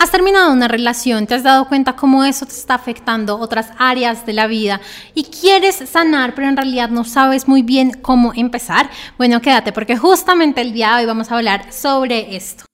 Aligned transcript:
Has 0.00 0.10
terminado 0.10 0.50
una 0.50 0.66
relación, 0.66 1.26
te 1.26 1.34
has 1.34 1.42
dado 1.42 1.68
cuenta 1.68 1.94
cómo 1.94 2.24
eso 2.24 2.46
te 2.46 2.54
está 2.54 2.72
afectando 2.72 3.38
otras 3.38 3.68
áreas 3.76 4.24
de 4.24 4.32
la 4.32 4.46
vida 4.46 4.80
y 5.12 5.24
quieres 5.24 5.76
sanar, 5.76 6.34
pero 6.34 6.48
en 6.48 6.56
realidad 6.56 6.88
no 6.88 7.04
sabes 7.04 7.46
muy 7.46 7.60
bien 7.60 7.92
cómo 8.00 8.32
empezar. 8.34 8.88
Bueno, 9.18 9.42
quédate 9.42 9.72
porque 9.72 9.98
justamente 9.98 10.62
el 10.62 10.72
día 10.72 10.94
de 10.94 11.00
hoy 11.00 11.06
vamos 11.06 11.30
a 11.30 11.36
hablar 11.36 11.70
sobre 11.70 12.34
esto. 12.34 12.64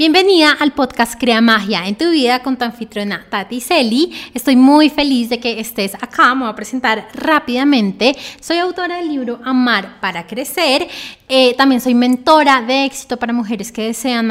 Bienvenida 0.00 0.52
al 0.58 0.72
podcast 0.72 1.20
Crea 1.20 1.42
Magia 1.42 1.86
en 1.86 1.94
tu 1.94 2.08
vida 2.08 2.38
con 2.38 2.56
tu 2.56 2.64
anfitriona 2.64 3.26
Tati 3.28 3.60
Celi. 3.60 4.10
Estoy 4.32 4.56
muy 4.56 4.88
feliz 4.88 5.28
de 5.28 5.38
que 5.38 5.60
estés 5.60 5.94
acá. 5.94 6.34
Me 6.34 6.44
voy 6.44 6.52
a 6.52 6.54
presentar 6.54 7.06
rápidamente. 7.12 8.16
Soy 8.40 8.56
autora 8.56 8.96
del 8.96 9.08
libro 9.08 9.40
Amar 9.44 10.00
para 10.00 10.26
Crecer. 10.26 10.88
Eh, 11.28 11.54
también 11.54 11.82
soy 11.82 11.94
mentora 11.94 12.62
de 12.62 12.86
éxito 12.86 13.18
para 13.18 13.34
mujeres 13.34 13.70
que 13.70 13.82
desean 13.82 14.26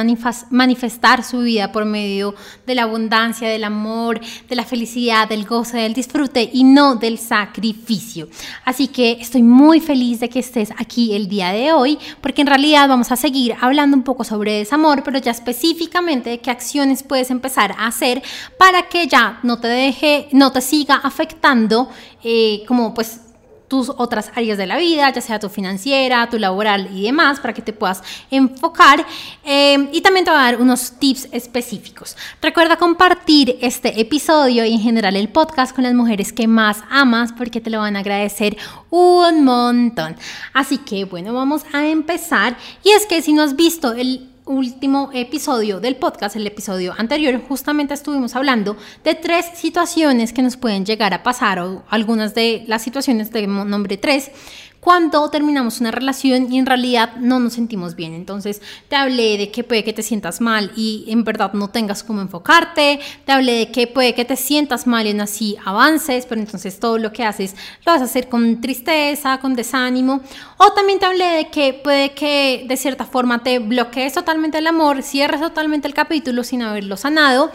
manifestar 0.50 1.24
su 1.24 1.42
vida 1.42 1.72
por 1.72 1.86
medio 1.86 2.34
de 2.66 2.76
la 2.76 2.84
abundancia, 2.84 3.48
del 3.48 3.64
amor, 3.64 4.20
de 4.50 4.56
la 4.56 4.66
felicidad, 4.66 5.30
del 5.30 5.46
goce, 5.46 5.78
del 5.78 5.94
disfrute 5.94 6.50
y 6.52 6.64
no 6.64 6.96
del 6.96 7.20
sacrificio. 7.20 8.28
Así 8.66 8.88
que 8.88 9.12
estoy 9.22 9.44
muy 9.44 9.80
feliz 9.80 10.20
de 10.20 10.30
que 10.30 10.40
estés 10.40 10.72
aquí 10.78 11.14
el 11.14 11.30
día 11.30 11.52
de 11.52 11.72
hoy 11.72 12.00
porque 12.22 12.42
en 12.42 12.48
realidad 12.48 12.90
vamos 12.90 13.12
a 13.12 13.16
seguir 13.16 13.56
hablando 13.62 13.96
un 13.96 14.04
poco 14.04 14.24
sobre 14.24 14.54
desamor, 14.54 15.04
pero 15.04 15.20
ya 15.20 15.32
específicamente 15.32 15.59
específicamente 15.60 16.40
qué 16.40 16.52
acciones 16.52 17.04
puedes 17.04 17.30
empezar 17.32 17.74
a 17.78 17.88
hacer 17.88 18.24
para 18.58 18.84
que 18.84 19.08
ya 19.08 19.40
no 19.44 19.60
te 19.60 19.68
deje, 19.68 20.30
no 20.32 20.52
te 20.52 20.62
siga 20.62 20.96
afectando 20.96 21.90
eh, 22.24 22.64
como 22.66 22.94
pues 22.94 23.22
tus 23.68 23.90
otras 23.90 24.32
áreas 24.36 24.58
de 24.58 24.66
la 24.66 24.78
vida, 24.78 25.12
ya 25.12 25.22
sea 25.22 25.38
tu 25.38 25.48
financiera, 25.48 26.28
tu 26.28 26.40
laboral 26.40 26.90
y 26.92 27.04
demás, 27.04 27.40
para 27.40 27.54
que 27.54 27.62
te 27.62 27.72
puedas 27.72 28.02
enfocar. 28.32 29.06
Eh, 29.46 29.90
y 29.92 30.02
también 30.02 30.26
te 30.26 30.32
voy 30.32 30.40
a 30.40 30.44
dar 30.44 30.60
unos 30.60 30.94
tips 30.94 31.28
específicos. 31.32 32.18
Recuerda 32.42 32.78
compartir 32.78 33.60
este 33.62 34.02
episodio 34.02 34.66
y 34.66 34.74
en 34.74 34.80
general 34.80 35.16
el 35.16 35.30
podcast 35.30 35.76
con 35.76 35.84
las 35.84 35.94
mujeres 35.94 36.34
que 36.34 36.48
más 36.48 36.80
amas, 36.90 37.32
porque 37.32 37.62
te 37.62 37.70
lo 37.70 37.80
van 37.80 37.96
a 37.96 38.00
agradecer 38.00 38.58
un 38.90 39.44
montón. 39.44 40.16
Así 40.52 40.80
que 40.80 41.04
bueno, 41.04 41.34
vamos 41.34 41.62
a 41.72 41.86
empezar. 41.86 42.58
Y 42.84 42.90
es 42.90 43.06
que 43.06 43.22
si 43.22 43.34
no 43.34 43.44
has 43.44 43.56
visto 43.56 43.94
el 43.94 44.29
último 44.50 45.12
episodio 45.14 45.80
del 45.80 45.96
podcast, 45.96 46.36
el 46.36 46.48
episodio 46.48 46.96
anterior, 46.98 47.40
justamente 47.48 47.94
estuvimos 47.94 48.36
hablando 48.36 48.76
de 49.04 49.14
tres 49.14 49.46
situaciones 49.54 50.34
que 50.34 50.42
nos 50.42 50.58
pueden 50.58 50.86
llegar 50.86 51.14
a 51.14 51.22
pasar 51.22 51.60
o 51.60 51.84
algunas 51.88 52.34
de 52.34 52.64
las 52.68 52.82
situaciones 52.82 53.32
de 53.32 53.46
nombre 53.46 53.98
tres 53.98 54.32
cuando 54.80 55.30
terminamos 55.30 55.82
una 55.82 55.92
relación 55.92 56.52
y 56.52 56.58
en 56.58 56.66
realidad 56.66 57.16
no 57.18 57.40
nos 57.40 57.54
sentimos 57.54 57.96
bien. 57.96 58.14
Entonces 58.14 58.62
te 58.88 58.96
hablé 58.96 59.38
de 59.38 59.52
que 59.52 59.64
puede 59.64 59.84
que 59.84 59.94
te 59.94 60.04
sientas 60.04 60.42
mal 60.42 60.72
y 60.76 61.06
en 61.08 61.24
verdad 61.24 61.54
no 61.54 61.70
tengas 61.70 62.04
cómo 62.04 62.22
enfocarte, 62.22 63.00
te 63.26 63.32
hablé 63.32 63.54
de 63.54 63.72
que 63.72 63.88
puede 63.88 64.14
que 64.16 64.26
te 64.26 64.36
sientas 64.36 64.88
mal 64.88 65.06
y 65.06 65.10
en 65.10 65.22
así 65.22 65.58
avances, 65.66 66.26
pero 66.26 66.42
entonces 66.42 66.80
todo 66.80 66.98
lo 66.98 67.12
que 67.12 67.24
haces 67.24 67.56
lo 67.86 67.92
vas 67.92 68.02
a 68.02 68.06
hacer 68.06 68.30
con 68.30 68.62
tristeza, 68.62 69.40
con 69.40 69.54
desánimo. 69.54 70.22
O 70.58 70.72
también 70.74 71.00
te 71.00 71.06
hablé 71.06 71.26
de 71.26 71.50
que 71.50 71.74
puede 71.74 72.12
que 72.12 72.66
de 72.68 72.78
cierta 72.78 73.06
forma 73.06 73.44
te 73.44 73.60
bloquees 73.60 74.14
totalmente 74.14 74.60
el 74.60 74.68
amor, 74.68 75.04
cierres 75.04 75.42
totalmente 75.42 75.88
el 75.88 75.94
capítulo 75.94 76.44
sin 76.44 76.62
haberlo 76.62 76.98
sanado, 76.98 77.52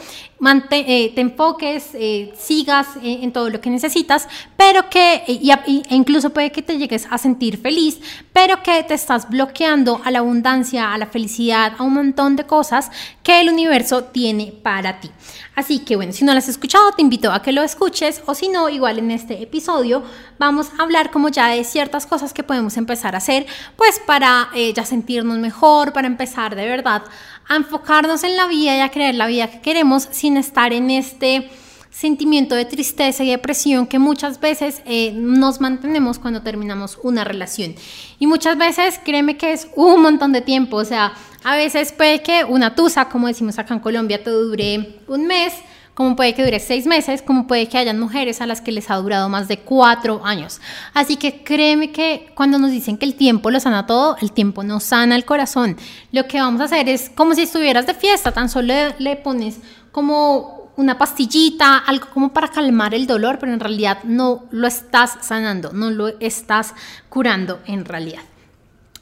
eh, 0.71 1.13
te 1.15 1.21
enfoques, 1.23 1.91
eh, 1.95 2.35
sigas 2.37 2.97
eh, 3.03 3.21
en 3.23 3.33
todo 3.33 3.49
lo 3.49 3.61
que 3.63 3.71
necesitas, 3.71 4.29
pero 4.59 4.91
que, 4.91 5.23
y, 5.27 5.51
e 5.51 5.95
incluso 5.95 6.31
puede 6.31 6.53
que 6.53 6.61
te 6.61 6.77
llegues 6.77 7.07
a 7.09 7.14
a 7.15 7.19
sentir 7.19 7.59
feliz, 7.59 7.99
pero 8.33 8.63
que 8.63 8.83
te 8.83 8.95
estás 8.95 9.29
bloqueando 9.29 10.01
a 10.05 10.11
la 10.11 10.21
abundancia, 10.21 10.93
a 10.93 10.99
la 10.99 11.07
felicidad, 11.07 11.73
a 11.79 11.83
un 11.83 11.95
montón 11.95 12.37
de 12.37 12.45
cosas 12.45 12.91
que 13.23 13.41
el 13.41 13.49
universo 13.49 14.05
tiene 14.05 14.53
para 14.63 15.01
ti. 15.01 15.11
Así 15.55 15.81
que 15.81 15.97
bueno, 15.97 16.13
si 16.13 16.25
no 16.25 16.33
lo 16.33 16.39
has 16.39 16.49
escuchado, 16.49 16.93
te 16.93 17.03
invito 17.03 17.31
a 17.33 17.43
que 17.43 17.53
lo 17.53 17.63
escuches 17.63 18.23
o 18.27 18.35
si 18.35 18.49
no, 18.49 18.69
igual 18.69 18.99
en 18.99 19.11
este 19.11 19.43
episodio 19.43 20.03
vamos 20.39 20.71
a 20.77 20.83
hablar 20.83 21.11
como 21.11 21.29
ya 21.29 21.49
de 21.49 21.63
ciertas 21.63 22.07
cosas 22.07 22.33
que 22.33 22.43
podemos 22.43 22.77
empezar 22.77 23.15
a 23.15 23.19
hacer, 23.19 23.47
pues 23.77 24.01
para 24.05 24.49
eh, 24.55 24.73
ya 24.73 24.85
sentirnos 24.85 25.39
mejor, 25.39 25.93
para 25.93 26.09
empezar 26.09 26.57
de 26.57 26.67
verdad 26.67 27.03
a 27.49 27.57
enfocarnos 27.57 28.25
en 28.25 28.37
la 28.37 28.47
vida 28.47 28.77
y 28.77 28.81
a 28.81 28.91
creer 28.91 29.15
la 29.15 29.27
vida 29.27 29.51
que 29.51 29.61
queremos 29.61 30.09
sin 30.11 30.37
estar 30.37 30.73
en 30.73 30.91
este 30.91 31.51
sentimiento 31.95 32.57
de 32.57 32.65
tristeza 32.65 33.23
y 33.23 33.31
depresión 33.31 33.87
que 33.87 34.01
muchas 34.01 34.41
veces 34.41 34.83
eh, 34.85 35.13
nos 35.15 35.61
mantenemos 35.61 36.19
cuando 36.19 36.43
terminamos 36.43 36.99
una 37.05 37.23
relación. 37.23 37.77
Y 38.19 38.27
muchas 38.27 38.59
veces, 38.59 39.01
créeme 39.05 39.37
que 39.37 39.53
es 39.53 39.69
un 39.77 40.03
montón 40.03 40.33
de 40.33 40.41
tiempo, 40.41 40.77
o 40.79 40.85
sea, 40.85 41.15
a 41.45 41.57
veces 41.57 41.93
puede 41.93 42.21
que 42.21 42.43
una 42.43 42.75
tusa, 42.75 43.09
como 43.09 43.29
decimos 43.29 43.61
acá 43.61 43.75
en 43.75 43.81
Colombia, 43.81 44.25
te 44.25 44.31
dure 44.31 44.99
un 45.07 45.27
mes, 45.29 45.55
como 45.95 46.17
puede 46.17 46.35
que 46.35 46.43
dure 46.43 46.59
seis 46.59 46.85
meses, 46.85 47.23
como 47.23 47.47
puede 47.47 47.69
que 47.69 47.79
hayan 47.79 48.01
mujeres 48.01 48.41
a 48.41 48.47
las 48.47 48.61
que 48.61 48.73
les 48.73 48.91
ha 48.91 48.97
durado 48.97 49.29
más 49.29 49.47
de 49.47 49.61
cuatro 49.61 50.21
años. 50.25 50.61
Así 50.95 51.15
que 51.17 51.45
créeme 51.45 51.93
que 51.93 52.33
cuando 52.35 52.59
nos 52.59 52.73
dicen 52.73 52.99
que 52.99 53.07
el 53.07 53.15
tiempo 53.15 53.53
lo 53.53 53.61
sana 53.61 53.87
todo, 53.87 54.17
el 54.21 54.33
tiempo 54.33 54.65
no 54.65 54.81
sana 54.81 55.15
el 55.15 55.25
corazón. 55.25 55.77
Lo 56.11 56.27
que 56.27 56.41
vamos 56.41 56.61
a 56.61 56.65
hacer 56.65 56.89
es 56.89 57.09
como 57.11 57.35
si 57.37 57.43
estuvieras 57.43 57.87
de 57.87 57.95
fiesta, 57.95 58.33
tan 58.33 58.49
solo 58.49 58.75
le 58.99 59.15
pones 59.15 59.61
como 59.93 60.64
una 60.77 60.99
pastillita, 60.99 61.79
algo 61.79 62.09
como 62.13 62.33
para 62.33 62.49
calmar 62.49 62.95
el 62.95 63.07
dolor, 63.07 63.39
pero 63.39 63.53
en 63.53 63.61
realidad 63.61 63.99
no 64.05 64.45
lo 64.51 64.67
estás 64.67 65.19
sanando, 65.21 65.73
no 65.73 65.91
lo 65.91 66.09
estás 66.21 66.75
curando 67.09 67.61
en 67.67 67.85
realidad. 67.85 68.23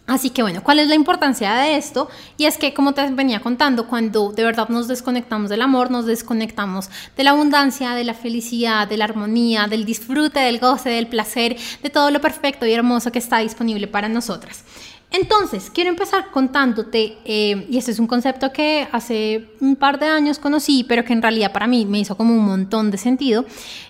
Así 0.06 0.30
que 0.30 0.42
bueno, 0.42 0.64
¿cuál 0.64 0.80
es 0.80 0.88
la 0.88 0.96
importancia 0.96 1.54
de 1.54 1.76
esto? 1.76 2.10
Y 2.36 2.46
es 2.46 2.58
que, 2.58 2.74
como 2.74 2.92
te 2.92 3.08
venía 3.12 3.40
contando, 3.40 3.86
cuando 3.86 4.32
de 4.32 4.44
verdad 4.44 4.68
nos 4.68 4.88
desconectamos 4.88 5.48
del 5.48 5.62
amor, 5.62 5.92
nos 5.92 6.06
desconectamos 6.06 6.90
de 7.16 7.22
la 7.22 7.30
abundancia, 7.30 7.92
de 7.92 8.02
la 8.02 8.12
felicidad, 8.12 8.88
de 8.88 8.96
la 8.96 9.04
armonía, 9.04 9.68
del 9.68 9.84
disfrute, 9.84 10.40
del 10.40 10.58
goce, 10.58 10.90
del 10.90 11.06
placer, 11.06 11.56
de 11.82 11.88
todo 11.88 12.10
lo 12.10 12.20
perfecto 12.20 12.66
y 12.66 12.72
hermoso 12.72 13.12
que 13.12 13.20
está 13.20 13.38
disponible 13.38 13.86
para 13.86 14.08
nosotras. 14.08 14.64
Entonces, 15.12 15.70
quiero 15.72 15.90
empezar 15.90 16.30
contándote, 16.30 17.18
eh, 17.26 17.66
y 17.68 17.76
este 17.76 17.90
es 17.90 17.98
un 17.98 18.06
concepto 18.06 18.50
que 18.50 18.88
hace 18.92 19.44
un 19.60 19.76
par 19.76 19.98
de 19.98 20.06
años 20.06 20.38
conocí, 20.38 20.84
pero 20.84 21.04
que 21.04 21.12
en 21.12 21.20
realidad 21.20 21.52
para 21.52 21.66
mí 21.66 21.84
me 21.84 22.00
hizo 22.00 22.16
como 22.16 22.32
un 22.32 22.42
montón 22.46 22.90
de 22.90 22.96
sentido, 22.96 23.44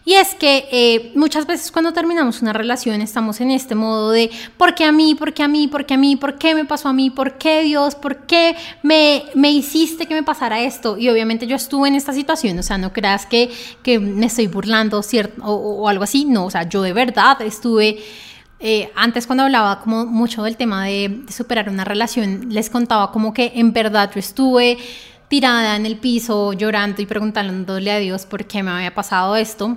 y 0.05 0.15
es 0.15 0.35
que 0.35 0.67
eh, 0.73 1.13
muchas 1.15 1.47
veces 1.47 1.71
cuando 1.71 1.93
terminamos 1.93 2.43
una 2.43 2.53
relación 2.53 3.01
estamos 3.01 3.41
en 3.41 3.53
este 3.53 3.77
modo 3.77 4.11
de, 4.11 4.33
¿por 4.57 4.75
qué 4.75 4.85
a 4.85 4.91
mí? 4.91 5.15
¿Por 5.15 5.33
qué 5.33 5.45
a 5.45 5.49
mí? 5.49 5.69
¿Por 5.69 5.87
qué 5.87 5.95
a 5.95 5.97
mí? 5.97 6.17
¿Por 6.17 6.39
qué 6.39 6.57
me 6.57 6.65
pasó 6.65 6.89
a 6.89 6.93
mí? 6.93 7.09
¿Por 7.09 7.39
qué 7.39 7.63
Dios? 7.63 7.95
¿Por 7.95 8.27
qué 8.27 8.57
me, 8.83 9.23
me 9.37 9.53
hiciste 9.53 10.07
que 10.07 10.15
me 10.15 10.25
pasara 10.25 10.61
esto? 10.61 10.99
Y 10.99 11.09
obviamente 11.09 11.47
yo 11.47 11.55
estuve 11.55 11.87
en 11.87 11.95
esta 11.95 12.13
situación, 12.13 12.59
o 12.59 12.65
sea, 12.65 12.79
no 12.79 12.93
creas 12.93 13.27
que, 13.27 13.49
que 13.85 14.01
me 14.01 14.27
estoy 14.27 14.49
burlando 14.49 15.01
cierto, 15.05 15.41
o, 15.45 15.53
o 15.53 15.89
algo 15.89 16.03
así, 16.03 16.25
no, 16.25 16.47
o 16.47 16.51
sea, 16.51 16.69
yo 16.69 16.83
de 16.83 16.93
verdad 16.93 17.41
estuve 17.43 17.99
eh, 18.65 18.93
antes 18.95 19.27
cuando 19.27 19.43
hablaba 19.43 19.81
como 19.81 20.07
mucho 20.07 20.45
del 20.45 20.57
tema 20.57 20.87
de, 20.87 21.25
superar 21.29 21.69
una 21.69 21.85
relación, 21.85 22.47
les 22.51 22.71
contaba 22.71 23.11
como 23.11 23.35
que 23.35 23.51
en 23.57 23.73
verdad 23.73 24.09
yo 24.15 24.21
estuve 24.21 24.79
tirada 25.27 25.75
en 25.75 25.85
el 25.85 25.97
piso 25.97 26.53
llorando 26.53 27.03
y 27.03 27.07
preguntándole 27.07 27.91
a 27.91 27.99
Dios 27.99 28.25
por 28.25 28.45
qué 28.45 28.63
me 28.63 28.71
había 28.71 28.95
pasado 28.95 29.35
esto, 29.35 29.77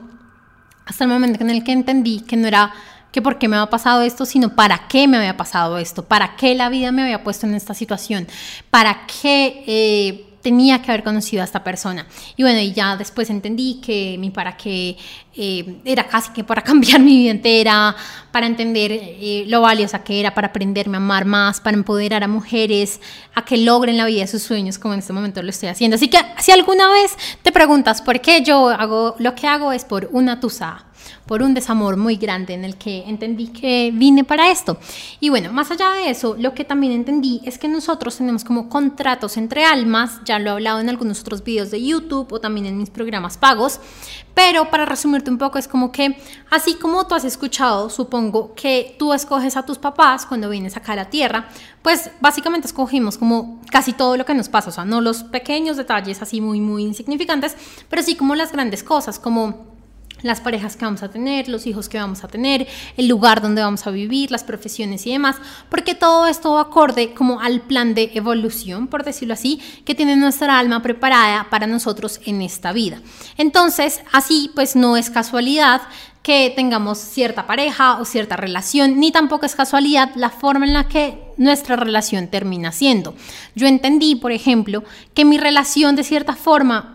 hasta 0.85 1.03
el 1.03 1.09
momento 1.09 1.44
en 1.44 1.50
el 1.50 1.63
que 1.63 1.72
entendí 1.72 2.19
que 2.19 2.38
no 2.38 2.47
era 2.47 2.73
que 3.12 3.23
por 3.23 3.40
qué 3.40 3.47
me 3.47 3.56
había 3.56 3.72
pasado 3.72 4.03
esto, 4.03 4.23
sino 4.23 4.56
para 4.56 4.88
qué 4.88 5.07
me 5.07 5.17
había 5.17 5.35
pasado 5.35 5.79
esto, 5.79 6.06
para 6.06 6.35
qué 6.35 6.53
la 6.53 6.69
vida 6.69 6.91
me 6.91 7.02
había 7.02 7.23
puesto 7.23 7.47
en 7.47 7.56
esta 7.56 7.73
situación, 7.73 8.28
para 8.69 9.07
qué... 9.07 9.63
Eh, 9.66 10.31
tenía 10.46 10.80
que 10.80 10.92
haber 10.92 11.04
conocido 11.04 11.42
a 11.42 11.46
esta 11.46 11.64
persona. 11.64 12.06
Y 12.38 12.44
bueno, 12.44 12.60
y 12.60 12.72
ya 12.72 12.96
después 12.96 13.32
entendí 13.32 13.82
que 13.82 14.16
mi 14.20 14.30
para 14.30 14.56
qué 14.56 14.96
eh, 15.36 15.78
era 15.84 16.04
casi 16.04 16.32
que 16.34 16.44
para 16.44 16.62
cambiar 16.70 17.02
mi 17.02 17.18
vida 17.18 17.32
entera, 17.32 17.96
para 18.32 18.46
entender 18.46 18.92
eh, 18.92 19.46
lo 19.48 19.62
valiosa 19.62 20.04
que 20.04 20.20
era, 20.20 20.36
para 20.36 20.50
aprenderme 20.50 20.98
a 20.98 21.00
amar 21.00 21.26
más, 21.26 21.60
para 21.60 21.76
empoderar 21.76 22.24
a 22.24 22.28
mujeres 22.28 23.02
a 23.34 23.44
que 23.44 23.58
logren 23.58 23.97
la 23.97 24.06
vida 24.06 24.22
de 24.22 24.28
sus 24.28 24.44
sueños, 24.44 24.78
como 24.78 24.94
en 24.94 25.00
este 25.00 25.14
momento 25.14 25.42
lo 25.42 25.50
estoy 25.50 25.70
haciendo. 25.70 25.96
Así 25.96 26.09
que 26.09 26.20
si 26.38 26.52
alguna 26.52 26.91
vez 26.91 27.18
te 27.41 27.52
preguntas 27.52 28.03
por 28.03 28.22
qué 28.22 28.44
yo 28.44 28.70
hago 28.70 29.16
lo 29.18 29.34
que 29.34 29.48
hago, 29.48 29.72
es 29.72 29.84
por 29.84 30.09
una 30.12 30.40
tusa 30.40 30.84
por 31.26 31.42
un 31.42 31.54
desamor 31.54 31.98
muy 31.98 32.18
grande 32.18 32.54
en 32.54 32.64
el 32.64 32.76
que 32.78 33.04
entendí 33.08 33.48
que 33.48 33.92
vine 33.94 34.24
para 34.24 34.52
esto. 34.52 34.78
Y 35.20 35.30
bueno, 35.30 35.52
más 35.52 35.72
allá 35.72 35.92
de 35.92 36.10
eso, 36.10 36.36
lo 36.38 36.54
que 36.54 36.66
también 36.66 36.94
entendí 36.94 37.42
es 37.46 37.58
que 37.58 37.68
nosotros 37.68 38.18
tenemos 38.18 38.44
como 38.44 38.70
contratos 38.70 39.38
entre 39.38 39.66
almas, 39.66 40.20
ya 40.26 40.40
lo 40.40 40.50
he 40.50 40.54
hablado 40.54 40.80
en 40.80 40.90
algunos 40.90 41.22
otros 41.22 41.44
videos 41.44 41.72
de 41.72 41.84
YouTube 41.84 42.32
o 42.32 42.40
también 42.40 42.66
en 42.66 42.78
mis 42.78 42.90
programas 42.90 43.38
pagos, 43.38 43.80
pero 44.34 44.70
para 44.70 44.86
resumirte 44.86 45.32
un 45.32 45.38
poco 45.38 45.58
es 45.58 45.68
como 45.68 45.92
que 45.92 46.18
así 46.52 46.76
como 46.76 47.08
tú 47.08 47.16
has 47.16 47.24
escuchado, 47.24 47.90
supongo 47.90 48.54
que 48.54 48.96
tú 49.00 49.14
escoges 49.14 49.58
a 49.58 49.66
tus 49.66 49.78
papás 49.78 50.26
cuando 50.26 50.50
vienes 50.50 50.78
acá 50.78 50.94
a 50.94 50.98
la 50.98 51.10
tierra, 51.10 51.50
pues 51.82 52.12
básicamente 52.20 52.68
escogimos 52.68 53.18
como 53.18 53.62
casi 53.72 53.94
todo 53.94 54.18
lo 54.18 54.26
que 54.26 54.34
nos 54.34 54.50
pasa, 54.50 54.70
o 54.70 54.74
sea, 54.74 54.86
no 54.86 55.02
los 55.02 55.24
pequeños 55.24 55.78
detalles 55.78 56.22
así 56.22 56.42
muy, 56.42 56.60
muy 56.60 56.84
insignificantes, 56.84 57.56
pero 57.90 58.04
sí 58.04 58.16
como 58.16 58.36
las 58.36 58.52
grandes 58.52 58.84
cosas, 58.84 59.20
como 59.20 59.75
las 60.26 60.42
parejas 60.42 60.76
que 60.76 60.86
vamos 60.86 61.04
a 61.04 61.10
tener, 61.10 61.48
los 61.48 61.68
hijos 61.68 61.88
que 61.88 61.98
vamos 61.98 62.24
a 62.24 62.28
tener, 62.28 62.68
el 62.98 63.08
lugar 63.08 63.42
donde 63.42 63.62
vamos 63.62 63.86
a 63.86 63.92
vivir, 63.92 64.32
las 64.32 64.44
profesiones 64.44 65.06
y 65.06 65.12
demás, 65.12 65.38
porque 65.70 65.96
todo 65.96 66.28
esto 66.28 66.54
va 66.54 66.62
acorde 66.62 67.14
como 67.14 67.40
al 67.40 67.62
plan 67.62 67.94
de 67.94 68.12
evolución, 68.14 68.88
por 68.88 69.04
decirlo 69.04 69.34
así, 69.34 69.62
que 69.86 69.96
tiene 69.96 70.16
nuestra 70.16 70.58
alma 70.58 70.82
preparada 70.82 71.48
para 71.50 71.68
nosotros 71.68 72.20
en 72.26 72.42
esta 72.42 72.74
vida. 72.74 73.02
Entonces, 73.38 74.02
así 74.12 74.52
pues 74.56 74.76
no 74.76 74.98
es 74.98 75.10
casualidad 75.10 75.82
que 76.26 76.52
tengamos 76.56 76.98
cierta 76.98 77.46
pareja 77.46 78.00
o 78.00 78.06
cierta 78.06 78.36
relación, 78.36 79.00
ni 79.00 79.12
tampoco 79.12 79.46
es 79.46 79.56
casualidad 79.56 80.10
la 80.16 80.32
forma 80.32 80.66
en 80.66 80.74
la 80.74 80.88
que 80.88 81.22
nuestra 81.38 81.76
relación 81.76 82.30
termina 82.30 82.72
siendo. 82.72 83.14
Yo 83.54 83.68
entendí, 83.68 84.16
por 84.16 84.32
ejemplo, 84.32 84.84
que 85.14 85.24
mi 85.24 85.38
relación 85.38 85.96
de 85.96 86.04
cierta 86.04 86.34
forma 86.34 86.95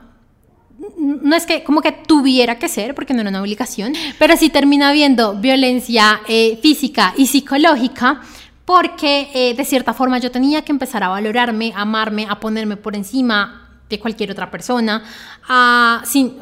no 0.98 1.36
es 1.36 1.46
que 1.46 1.62
como 1.62 1.80
que 1.80 1.92
tuviera 1.92 2.58
que 2.58 2.68
ser, 2.68 2.94
porque 2.94 3.14
no 3.14 3.20
era 3.20 3.30
una 3.30 3.40
obligación, 3.40 3.94
pero 4.18 4.36
sí 4.36 4.50
termina 4.50 4.90
habiendo 4.90 5.34
violencia 5.34 6.20
eh, 6.28 6.58
física 6.62 7.14
y 7.16 7.26
psicológica 7.26 8.20
porque 8.64 9.30
eh, 9.34 9.54
de 9.54 9.64
cierta 9.64 9.92
forma 9.92 10.18
yo 10.18 10.30
tenía 10.30 10.62
que 10.62 10.70
empezar 10.70 11.02
a 11.02 11.08
valorarme, 11.08 11.72
a 11.74 11.80
amarme, 11.80 12.26
a 12.28 12.38
ponerme 12.38 12.76
por 12.76 12.94
encima 12.94 13.68
de 13.88 13.98
cualquier 13.98 14.30
otra 14.30 14.48
persona, 14.48 15.02
a, 15.48 16.02
sin, 16.06 16.34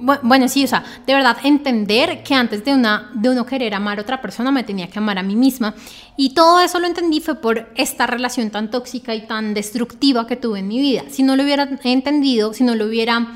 bueno, 0.00 0.48
sí, 0.48 0.64
o 0.64 0.66
sea, 0.66 0.82
de 1.06 1.14
verdad 1.14 1.36
entender 1.44 2.22
que 2.22 2.34
antes 2.34 2.64
de, 2.64 2.74
una, 2.74 3.10
de 3.14 3.30
uno 3.30 3.46
querer 3.46 3.74
amar 3.74 3.98
a 3.98 4.02
otra 4.02 4.20
persona 4.20 4.50
me 4.50 4.64
tenía 4.64 4.88
que 4.88 4.98
amar 4.98 5.18
a 5.18 5.22
mí 5.22 5.36
misma. 5.36 5.74
Y 6.16 6.34
todo 6.34 6.60
eso 6.60 6.80
lo 6.80 6.86
entendí 6.86 7.20
fue 7.20 7.36
por 7.36 7.70
esta 7.76 8.06
relación 8.06 8.50
tan 8.50 8.70
tóxica 8.70 9.14
y 9.14 9.26
tan 9.26 9.54
destructiva 9.54 10.26
que 10.26 10.36
tuve 10.36 10.58
en 10.58 10.68
mi 10.68 10.80
vida. 10.80 11.04
Si 11.08 11.22
no 11.22 11.36
lo 11.36 11.44
hubiera 11.44 11.68
entendido, 11.84 12.52
si 12.52 12.64
no 12.64 12.74
lo 12.74 12.86
hubiera 12.86 13.28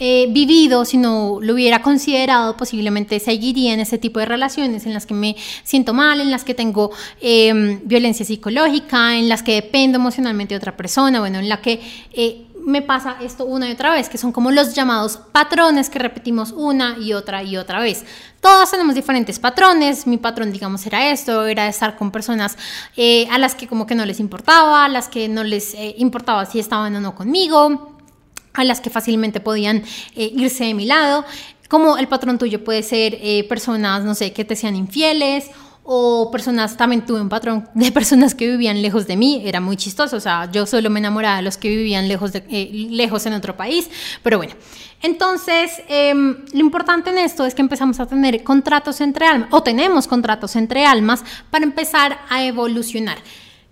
eh, 0.00 0.26
vivido, 0.30 0.84
si 0.84 0.96
no 0.96 1.38
lo 1.40 1.54
hubiera 1.54 1.82
considerado, 1.82 2.56
posiblemente 2.56 3.18
seguiría 3.18 3.74
en 3.74 3.80
ese 3.80 3.98
tipo 3.98 4.20
de 4.20 4.26
relaciones 4.26 4.86
en 4.86 4.94
las 4.94 5.06
que 5.06 5.14
me 5.14 5.36
siento 5.64 5.92
mal, 5.92 6.20
en 6.20 6.30
las 6.30 6.44
que 6.44 6.54
tengo 6.54 6.92
em, 7.20 7.80
violencia 7.84 8.24
psicológica, 8.24 9.16
en 9.16 9.28
las 9.28 9.42
que 9.42 9.54
dependo 9.54 9.98
emocionalmente 9.98 10.54
de 10.54 10.58
otra 10.58 10.76
persona, 10.76 11.20
bueno, 11.20 11.38
en 11.38 11.48
la 11.48 11.60
que... 11.60 11.80
Eh, 12.12 12.44
me 12.58 12.82
pasa 12.82 13.16
esto 13.22 13.46
una 13.46 13.66
y 13.66 13.72
otra 13.72 13.92
vez, 13.92 14.10
que 14.10 14.18
son 14.18 14.30
como 14.30 14.50
los 14.50 14.74
llamados 14.74 15.16
patrones 15.16 15.88
que 15.88 15.98
repetimos 15.98 16.52
una 16.52 16.98
y 16.98 17.14
otra 17.14 17.42
y 17.42 17.56
otra 17.56 17.80
vez. 17.80 18.04
Todos 18.42 18.70
tenemos 18.70 18.94
diferentes 18.94 19.38
patrones. 19.38 20.06
Mi 20.06 20.18
patrón, 20.18 20.52
digamos, 20.52 20.84
era 20.84 21.10
esto, 21.10 21.46
era 21.46 21.66
estar 21.66 21.96
con 21.96 22.10
personas 22.10 22.58
eh, 22.94 23.26
a 23.30 23.38
las 23.38 23.54
que 23.54 23.66
como 23.66 23.86
que 23.86 23.94
no 23.94 24.04
les 24.04 24.20
importaba, 24.20 24.84
a 24.84 24.88
las 24.90 25.08
que 25.08 25.30
no 25.30 25.44
les 25.44 25.74
importaba 25.96 26.44
si 26.44 26.58
estaban 26.58 26.94
o 26.94 27.00
no 27.00 27.14
conmigo 27.14 27.97
a 28.54 28.64
las 28.64 28.80
que 28.80 28.90
fácilmente 28.90 29.40
podían 29.40 29.82
eh, 30.16 30.32
irse 30.34 30.64
de 30.64 30.74
mi 30.74 30.86
lado, 30.86 31.24
como 31.68 31.98
el 31.98 32.08
patrón 32.08 32.38
tuyo 32.38 32.64
puede 32.64 32.82
ser 32.82 33.18
eh, 33.20 33.44
personas, 33.48 34.04
no 34.04 34.14
sé, 34.14 34.32
que 34.32 34.44
te 34.44 34.56
sean 34.56 34.74
infieles 34.74 35.50
o 35.90 36.30
personas, 36.30 36.76
también 36.76 37.06
tuve 37.06 37.20
un 37.20 37.30
patrón 37.30 37.66
de 37.74 37.90
personas 37.92 38.34
que 38.34 38.46
vivían 38.46 38.82
lejos 38.82 39.06
de 39.06 39.16
mí, 39.16 39.42
era 39.44 39.60
muy 39.60 39.76
chistoso, 39.76 40.16
o 40.16 40.20
sea, 40.20 40.50
yo 40.50 40.66
solo 40.66 40.90
me 40.90 40.98
enamoraba 40.98 41.36
de 41.36 41.42
los 41.42 41.56
que 41.56 41.68
vivían 41.68 42.08
lejos, 42.08 42.32
de, 42.32 42.44
eh, 42.50 42.70
lejos 42.90 43.24
en 43.26 43.32
otro 43.32 43.56
país, 43.56 43.88
pero 44.22 44.36
bueno. 44.36 44.54
Entonces, 45.00 45.70
em, 45.88 46.44
lo 46.52 46.60
importante 46.60 47.10
en 47.10 47.18
esto 47.18 47.46
es 47.46 47.54
que 47.54 47.62
empezamos 47.62 48.00
a 48.00 48.06
tener 48.06 48.42
contratos 48.42 49.00
entre 49.00 49.26
almas, 49.26 49.48
o 49.52 49.62
tenemos 49.62 50.08
contratos 50.08 50.56
entre 50.56 50.84
almas 50.84 51.22
para 51.50 51.64
empezar 51.64 52.18
a 52.28 52.44
evolucionar. 52.44 53.18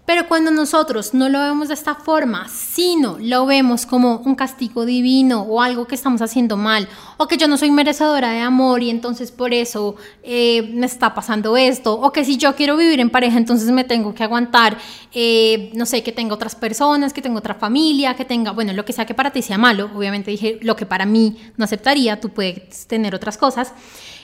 Pero 0.07 0.29
cuando 0.29 0.53
nosotros 0.53 1.15
no 1.15 1.29
lo 1.29 1.41
vemos 1.41 1.67
de 1.67 1.75
esta 1.75 1.97
forma, 1.97 2.49
sino 2.49 3.19
lo 3.21 3.45
vemos 3.45 3.87
como 3.87 4.19
un 4.19 4.37
castigo 4.37 4.87
divino 4.87 5.43
o 5.43 5.61
algo 5.61 5.89
que 5.89 5.97
estamos 5.97 6.23
haciendo 6.23 6.57
mal, 6.57 6.89
o 7.17 7.27
que 7.27 7.37
yo 7.37 7.49
no 7.49 7.57
soy 7.57 7.73
merecedora 7.73 8.31
de 8.31 8.39
amor 8.39 8.85
y 8.85 8.91
entonces 8.91 9.33
por 9.33 9.53
eso 9.53 9.97
eh, 10.23 10.71
me 10.73 10.87
está 10.87 11.13
pasando 11.13 11.57
esto, 11.57 11.93
o 12.01 12.13
que 12.13 12.25
si 12.25 12.37
yo 12.37 12.55
quiero 12.55 12.77
vivir 12.77 13.01
en 13.01 13.11
pareja, 13.11 13.37
entonces 13.37 13.69
me 13.73 13.83
tengo 13.83 14.15
que 14.15 14.23
aguantar, 14.23 14.79
eh, 15.13 15.73
no 15.75 15.85
sé, 15.87 16.05
que 16.05 16.13
tenga 16.13 16.35
otras 16.35 16.55
personas, 16.55 17.13
que 17.13 17.21
tenga 17.21 17.39
otra 17.39 17.55
familia, 17.55 18.15
que 18.15 18.25
tenga, 18.25 18.53
bueno, 18.53 18.73
lo 18.73 18.85
que 18.85 18.93
sea 18.93 19.07
que 19.07 19.15
para 19.15 19.33
ti 19.33 19.43
sea 19.43 19.59
malo, 19.59 19.91
obviamente 19.93 20.31
dije 20.31 20.61
lo 20.63 20.77
que 20.77 20.87
para 20.87 21.05
mí 21.05 21.37
no 21.57 21.65
aceptaría, 21.65 22.21
tú 22.21 22.29
puedes 22.31 22.87
tener 22.87 23.13
otras 23.13 23.37
cosas. 23.37 23.73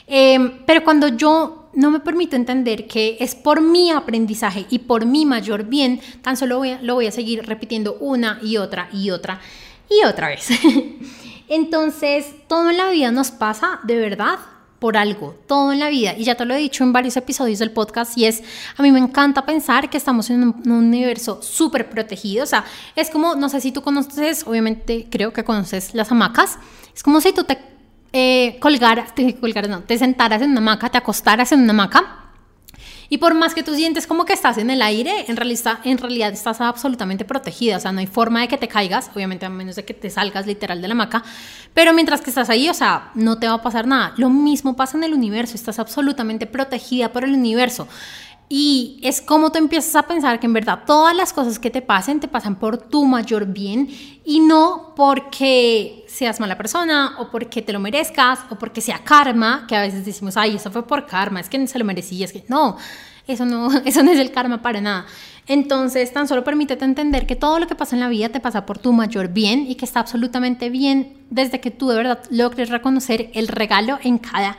Em, 0.06 0.64
pero 0.64 0.84
cuando 0.84 1.08
yo 1.08 1.61
no 1.74 1.90
me 1.90 2.00
permito 2.00 2.36
entender 2.36 2.86
que 2.86 3.16
es 3.20 3.34
por 3.34 3.60
mi 3.60 3.90
aprendizaje 3.90 4.66
y 4.70 4.80
por 4.80 5.06
mi 5.06 5.24
mayor 5.26 5.64
bien, 5.64 6.00
tan 6.22 6.36
solo 6.36 6.62
lo 6.82 6.94
voy 6.94 7.06
a 7.06 7.12
seguir 7.12 7.46
repitiendo 7.46 7.96
una 8.00 8.38
y 8.42 8.56
otra 8.56 8.88
y 8.92 9.10
otra 9.10 9.40
y 9.88 10.04
otra 10.04 10.28
vez. 10.28 10.48
Entonces, 11.48 12.26
todo 12.48 12.70
en 12.70 12.76
la 12.76 12.90
vida 12.90 13.10
nos 13.10 13.30
pasa 13.30 13.80
de 13.84 13.96
verdad 13.96 14.38
por 14.78 14.96
algo, 14.96 15.36
todo 15.46 15.72
en 15.72 15.78
la 15.78 15.90
vida. 15.90 16.14
Y 16.16 16.24
ya 16.24 16.34
te 16.34 16.44
lo 16.44 16.54
he 16.54 16.58
dicho 16.58 16.82
en 16.82 16.92
varios 16.92 17.16
episodios 17.16 17.60
del 17.60 17.70
podcast 17.70 18.18
y 18.18 18.24
es, 18.24 18.42
a 18.76 18.82
mí 18.82 18.90
me 18.90 18.98
encanta 18.98 19.46
pensar 19.46 19.88
que 19.88 19.96
estamos 19.96 20.28
en 20.30 20.42
un, 20.42 20.62
un 20.64 20.72
universo 20.72 21.40
súper 21.42 21.88
protegido. 21.88 22.42
O 22.42 22.46
sea, 22.46 22.64
es 22.96 23.08
como, 23.08 23.34
no 23.36 23.48
sé 23.48 23.60
si 23.60 23.70
tú 23.70 23.82
conoces, 23.82 24.44
obviamente 24.46 25.06
creo 25.10 25.32
que 25.32 25.44
conoces 25.44 25.94
las 25.94 26.10
hamacas. 26.10 26.58
Es 26.94 27.02
como 27.02 27.20
si 27.20 27.32
tú 27.32 27.44
te 27.44 27.71
eh, 28.12 28.58
colgar, 28.60 29.14
te, 29.14 29.34
colgar, 29.36 29.68
no, 29.68 29.80
te 29.80 29.98
sentaras 29.98 30.42
en 30.42 30.50
una 30.50 30.60
hamaca, 30.60 30.90
te 30.90 30.98
acostaras 30.98 31.52
en 31.52 31.62
una 31.62 31.72
hamaca. 31.72 32.18
Y 33.12 33.18
por 33.18 33.34
más 33.34 33.52
que 33.52 33.62
tú 33.62 33.74
sientes 33.74 34.06
como 34.06 34.24
que 34.24 34.32
estás 34.32 34.56
en 34.56 34.70
el 34.70 34.80
aire, 34.80 35.26
en 35.28 35.36
realidad, 35.36 35.80
en 35.84 35.98
realidad 35.98 36.32
estás 36.32 36.62
absolutamente 36.62 37.26
protegida. 37.26 37.76
O 37.76 37.80
sea, 37.80 37.92
no 37.92 38.00
hay 38.00 38.06
forma 38.06 38.40
de 38.40 38.48
que 38.48 38.56
te 38.56 38.68
caigas, 38.68 39.10
obviamente 39.14 39.44
a 39.44 39.50
menos 39.50 39.76
de 39.76 39.84
que 39.84 39.92
te 39.92 40.08
salgas 40.08 40.46
literal 40.46 40.80
de 40.80 40.88
la 40.88 40.92
hamaca. 40.92 41.22
Pero 41.74 41.92
mientras 41.92 42.22
que 42.22 42.30
estás 42.30 42.48
ahí, 42.48 42.70
o 42.70 42.74
sea, 42.74 43.10
no 43.14 43.38
te 43.38 43.46
va 43.46 43.52
a 43.52 43.62
pasar 43.62 43.86
nada. 43.86 44.14
Lo 44.16 44.30
mismo 44.30 44.76
pasa 44.76 44.96
en 44.96 45.04
el 45.04 45.12
universo, 45.12 45.56
estás 45.56 45.78
absolutamente 45.78 46.46
protegida 46.46 47.12
por 47.12 47.24
el 47.24 47.34
universo. 47.34 47.86
Y 48.54 48.98
es 49.02 49.22
como 49.22 49.50
tú 49.50 49.56
empiezas 49.56 49.96
a 49.96 50.02
pensar 50.02 50.38
que 50.38 50.44
en 50.44 50.52
verdad 50.52 50.80
todas 50.86 51.16
las 51.16 51.32
cosas 51.32 51.58
que 51.58 51.70
te 51.70 51.80
pasen 51.80 52.20
te 52.20 52.28
pasan 52.28 52.56
por 52.56 52.76
tu 52.76 53.06
mayor 53.06 53.46
bien 53.46 53.88
y 54.26 54.40
no 54.40 54.92
porque 54.94 56.04
seas 56.06 56.38
mala 56.38 56.58
persona 56.58 57.14
o 57.18 57.30
porque 57.30 57.62
te 57.62 57.72
lo 57.72 57.80
merezcas 57.80 58.40
o 58.50 58.56
porque 58.56 58.82
sea 58.82 58.98
karma, 59.02 59.64
que 59.66 59.74
a 59.74 59.80
veces 59.80 60.04
decimos, 60.04 60.36
ay, 60.36 60.56
eso 60.56 60.70
fue 60.70 60.86
por 60.86 61.06
karma, 61.06 61.40
es 61.40 61.48
que 61.48 61.66
se 61.66 61.78
lo 61.78 61.86
merecía, 61.86 62.26
es 62.26 62.32
que 62.34 62.44
no, 62.48 62.76
eso 63.26 63.46
no, 63.46 63.72
eso 63.86 64.02
no 64.02 64.10
es 64.10 64.18
el 64.18 64.30
karma 64.32 64.60
para 64.60 64.82
nada. 64.82 65.06
Entonces, 65.46 66.12
tan 66.12 66.28
solo 66.28 66.44
permítete 66.44 66.84
entender 66.84 67.26
que 67.26 67.36
todo 67.36 67.58
lo 67.58 67.66
que 67.66 67.74
pasa 67.74 67.96
en 67.96 68.00
la 68.00 68.10
vida 68.10 68.28
te 68.28 68.40
pasa 68.40 68.66
por 68.66 68.76
tu 68.76 68.92
mayor 68.92 69.28
bien 69.28 69.64
y 69.66 69.76
que 69.76 69.86
está 69.86 70.00
absolutamente 70.00 70.68
bien 70.68 71.16
desde 71.30 71.58
que 71.62 71.70
tú 71.70 71.88
de 71.88 71.96
verdad 71.96 72.22
logres 72.28 72.68
reconocer 72.68 73.30
el 73.32 73.48
regalo 73.48 73.98
en 74.02 74.18
cada 74.18 74.58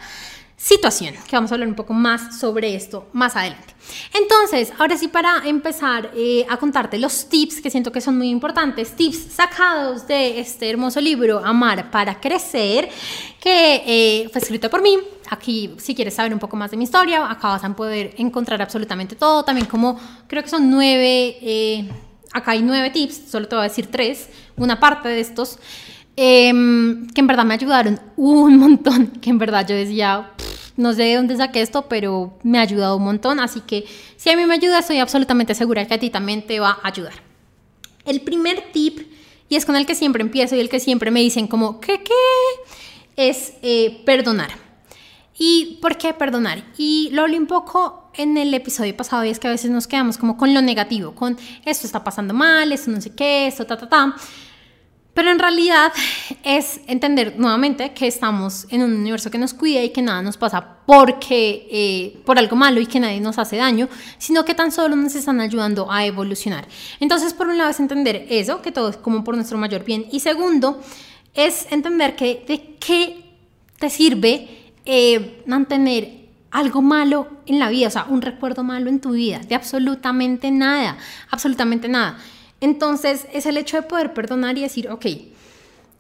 situación, 0.64 1.14
que 1.28 1.36
vamos 1.36 1.52
a 1.52 1.56
hablar 1.56 1.68
un 1.68 1.76
poco 1.76 1.94
más 1.94 2.40
sobre 2.40 2.74
esto 2.74 3.10
más 3.12 3.36
adelante. 3.36 3.74
Entonces, 4.14 4.72
ahora 4.80 4.96
sí, 4.96 5.10
para 5.10 5.46
empezar 5.46 6.12
eh, 6.16 6.46
a 6.50 6.56
contarte 6.56 6.98
los 6.98 7.28
tips 7.28 7.60
que 7.60 7.70
siento 7.70 7.92
que 7.92 8.00
son 8.00 8.18
muy 8.18 8.30
importantes, 8.30 8.96
tips 8.96 9.34
sacados 9.34 10.08
de 10.08 10.40
este 10.40 10.70
hermoso 10.70 11.02
libro, 11.02 11.44
Amar 11.44 11.92
para 11.92 12.18
Crecer, 12.18 12.88
que 13.42 13.84
eh, 13.86 14.30
fue 14.32 14.40
escrito 14.40 14.70
por 14.70 14.82
mí. 14.82 14.98
Aquí, 15.30 15.76
si 15.80 15.94
quieres 15.94 16.14
saber 16.14 16.32
un 16.32 16.40
poco 16.40 16.56
más 16.56 16.72
de 16.72 16.78
mi 16.78 16.86
historia, 16.86 17.30
acá 17.30 17.50
vas 17.50 17.64
a 17.66 17.76
poder 17.76 18.14
encontrar 18.18 18.62
absolutamente 18.62 19.18
todo, 19.18 19.44
también 19.44 19.68
como 19.68 20.00
creo 20.28 20.44
que 20.44 20.50
son 20.50 20.70
nueve, 20.70 21.40
eh, 21.42 21.90
acá 22.32 22.52
hay 22.52 22.62
nueve 22.62 22.90
tips, 22.90 23.30
solo 23.30 23.50
te 23.50 23.56
voy 23.56 23.66
a 23.66 23.68
decir 23.68 23.88
tres, 23.88 24.30
una 24.56 24.80
parte 24.80 25.10
de 25.10 25.20
estos. 25.20 25.60
Em, 26.16 27.08
que 27.08 27.22
en 27.22 27.28
verdad 27.28 27.44
me 27.44 27.56
ayudaron 27.56 28.00
un 28.16 28.58
montón, 28.58 29.08
que 29.22 29.30
en 29.32 29.40
verdad 29.40 29.68
yo 29.68 29.76
decía, 29.76 30.32
no 30.76 30.94
sé 30.94 31.04
de 31.04 31.16
dónde 31.16 31.38
saqué 31.38 31.62
esto, 31.62 31.88
pero 31.88 32.38
me 32.44 32.58
ha 32.58 32.62
ayudado 32.62 32.98
un 32.98 33.04
montón, 33.04 33.40
así 33.40 33.62
que 33.62 33.86
si 34.18 34.30
a 34.30 34.38
mí 34.38 34.46
me 34.46 34.56
ayuda, 34.56 34.80
estoy 34.80 35.00
absolutamente 35.00 35.56
segura 35.56 35.88
que 35.88 35.94
a 35.94 36.00
ti 36.00 36.10
también 36.10 36.46
te 36.46 36.60
va 36.60 36.80
a 36.82 36.88
ayudar. 36.88 37.14
El 38.06 38.22
primer 38.22 38.72
tip, 38.72 39.00
y 39.50 39.56
es 39.56 39.66
con 39.66 39.76
el 39.76 39.86
que 39.86 39.96
siempre 39.96 40.22
empiezo 40.22 40.56
y 40.56 40.60
el 40.60 40.70
que 40.70 40.80
siempre 40.80 41.12
me 41.12 41.22
dicen 41.22 41.48
como, 41.48 41.80
¿qué 41.80 42.04
qué? 42.04 42.14
Es 43.16 43.54
eh, 43.62 44.02
perdonar. 44.06 44.52
¿Y 45.38 45.80
por 45.82 45.98
qué 45.98 46.14
perdonar? 46.14 46.64
Y 46.78 47.10
lo 47.12 47.24
hablé 47.24 47.38
un 47.38 47.48
poco 47.48 48.12
en 48.16 48.38
el 48.38 48.54
episodio 48.54 48.96
pasado 48.96 49.26
y 49.26 49.30
es 49.30 49.40
que 49.40 49.48
a 49.48 49.52
veces 49.52 49.72
nos 49.72 49.88
quedamos 49.88 50.18
como 50.18 50.38
con 50.38 50.54
lo 50.54 50.62
negativo, 50.62 51.16
con 51.16 51.38
esto 51.66 51.88
está 51.88 52.04
pasando 52.04 52.34
mal, 52.34 52.72
esto 52.72 52.92
no 52.92 53.02
sé 53.02 53.16
qué, 53.16 53.48
esto 53.48 53.66
ta 53.66 53.78
ta 53.78 53.90
ta. 53.90 54.16
Pero 55.14 55.30
en 55.30 55.38
realidad 55.38 55.94
es 56.44 56.82
entender 56.88 57.36
nuevamente 57.38 57.94
que 57.94 58.08
estamos 58.08 58.66
en 58.70 58.82
un 58.82 58.94
universo 58.94 59.30
que 59.30 59.38
nos 59.38 59.54
cuida 59.54 59.84
y 59.84 59.92
que 59.92 60.02
nada 60.02 60.24
nos 60.24 60.38
pasa 60.38 60.78
porque, 60.88 61.68
eh, 61.72 62.22
por 62.26 62.40
algo 62.40 62.56
malo 62.56 62.82
y 62.82 62.88
que 62.88 63.00
nadie 63.00 63.22
nos 63.22 63.38
hace 63.38 63.58
daño, 63.58 63.90
sino 64.18 64.44
que 64.44 64.56
tan 64.56 64.72
solo 64.72 64.96
nos 64.96 65.14
están 65.14 65.40
ayudando 65.40 65.92
a 65.92 66.06
evolucionar. 66.06 66.68
Entonces, 67.00 67.34
por 67.34 67.48
un 67.48 67.58
lado 67.58 67.70
es 67.70 67.80
entender 67.80 68.26
eso, 68.30 68.62
que 68.62 68.72
todo 68.72 68.90
es 68.90 68.98
como 68.98 69.24
por 69.24 69.36
nuestro 69.36 69.58
mayor 69.60 69.84
bien. 69.86 70.08
Y 70.12 70.20
segundo, 70.20 70.82
es 71.36 71.68
entender 71.72 72.16
que 72.16 72.44
de 72.48 72.76
qué 72.80 73.24
te 73.78 73.90
sirve 73.90 74.74
eh, 74.86 75.44
mantener 75.46 76.24
algo 76.52 76.82
malo 76.82 77.28
en 77.46 77.60
la 77.60 77.70
vida, 77.70 77.88
o 77.88 77.92
sea, 77.92 78.06
un 78.10 78.22
recuerdo 78.22 78.64
malo 78.64 78.90
en 78.90 79.00
tu 79.00 79.12
vida, 79.12 79.40
de 79.40 79.56
absolutamente 79.56 80.52
nada, 80.52 80.98
absolutamente 81.30 81.88
nada. 81.88 82.18
Entonces 82.64 83.28
es 83.34 83.46
el 83.46 83.58
hecho 83.58 83.76
de 83.76 83.84
poder 83.84 84.14
perdonar 84.14 84.58
y 84.58 84.62
decir, 84.62 84.90
ok, 84.90 85.06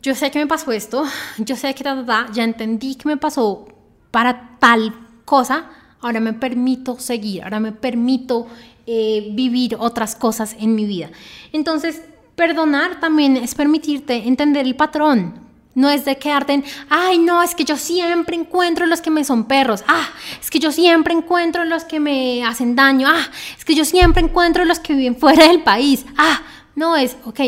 yo 0.02 0.16
sé 0.16 0.32
que 0.32 0.40
me 0.40 0.48
pasó 0.48 0.72
esto, 0.72 1.04
yo 1.38 1.58
sé 1.58 1.76
que 1.76 1.84
ya 1.84 2.44
entendí 2.46 2.96
que 2.96 3.06
me 3.06 3.18
pasó 3.18 3.68
para 4.12 4.58
tal 4.60 4.96
cosa, 5.26 5.70
ahora 6.00 6.22
me 6.22 6.32
permito 6.32 6.98
seguir, 6.98 7.44
ahora 7.44 7.60
me 7.60 7.74
permito 7.74 8.48
eh, 8.88 9.28
vivir 9.34 9.76
otras 9.78 10.16
cosas 10.16 10.56
en 10.58 10.74
mi 10.74 10.86
vida. 10.86 11.10
Entonces, 11.52 12.02
perdonar 12.38 13.02
también 13.02 13.36
es 13.36 13.56
permitirte 13.56 14.26
entender 14.26 14.66
el 14.66 14.78
patrón. 14.78 15.44
No 15.76 15.90
es 15.90 16.06
de 16.06 16.18
quedarte 16.18 16.54
en, 16.54 16.64
ay, 16.88 17.18
no, 17.18 17.44
es 17.44 17.56
que 17.56 17.66
yo 17.66 17.76
siempre 17.76 18.38
encuentro 18.38 18.86
los 18.86 19.02
que 19.02 19.10
me 19.10 19.26
son 19.26 19.46
perros. 19.46 19.84
Ah, 19.88 20.08
es 20.40 20.50
que 20.50 20.60
yo 20.60 20.72
siempre 20.72 21.14
encuentro 21.14 21.66
los 21.66 21.84
que 21.84 22.00
me 22.00 22.46
hacen 22.46 22.76
daño. 22.78 23.10
Ah, 23.10 23.28
es 23.58 23.66
que 23.66 23.76
yo 23.76 23.84
siempre 23.84 24.24
encuentro 24.24 24.64
los 24.64 24.80
que 24.80 24.94
viven 24.94 25.18
fuera 25.18 25.48
del 25.48 25.62
país. 25.64 26.06
Ah, 26.16 26.42
no 26.76 26.96
es, 26.96 27.18
ok. 27.26 27.40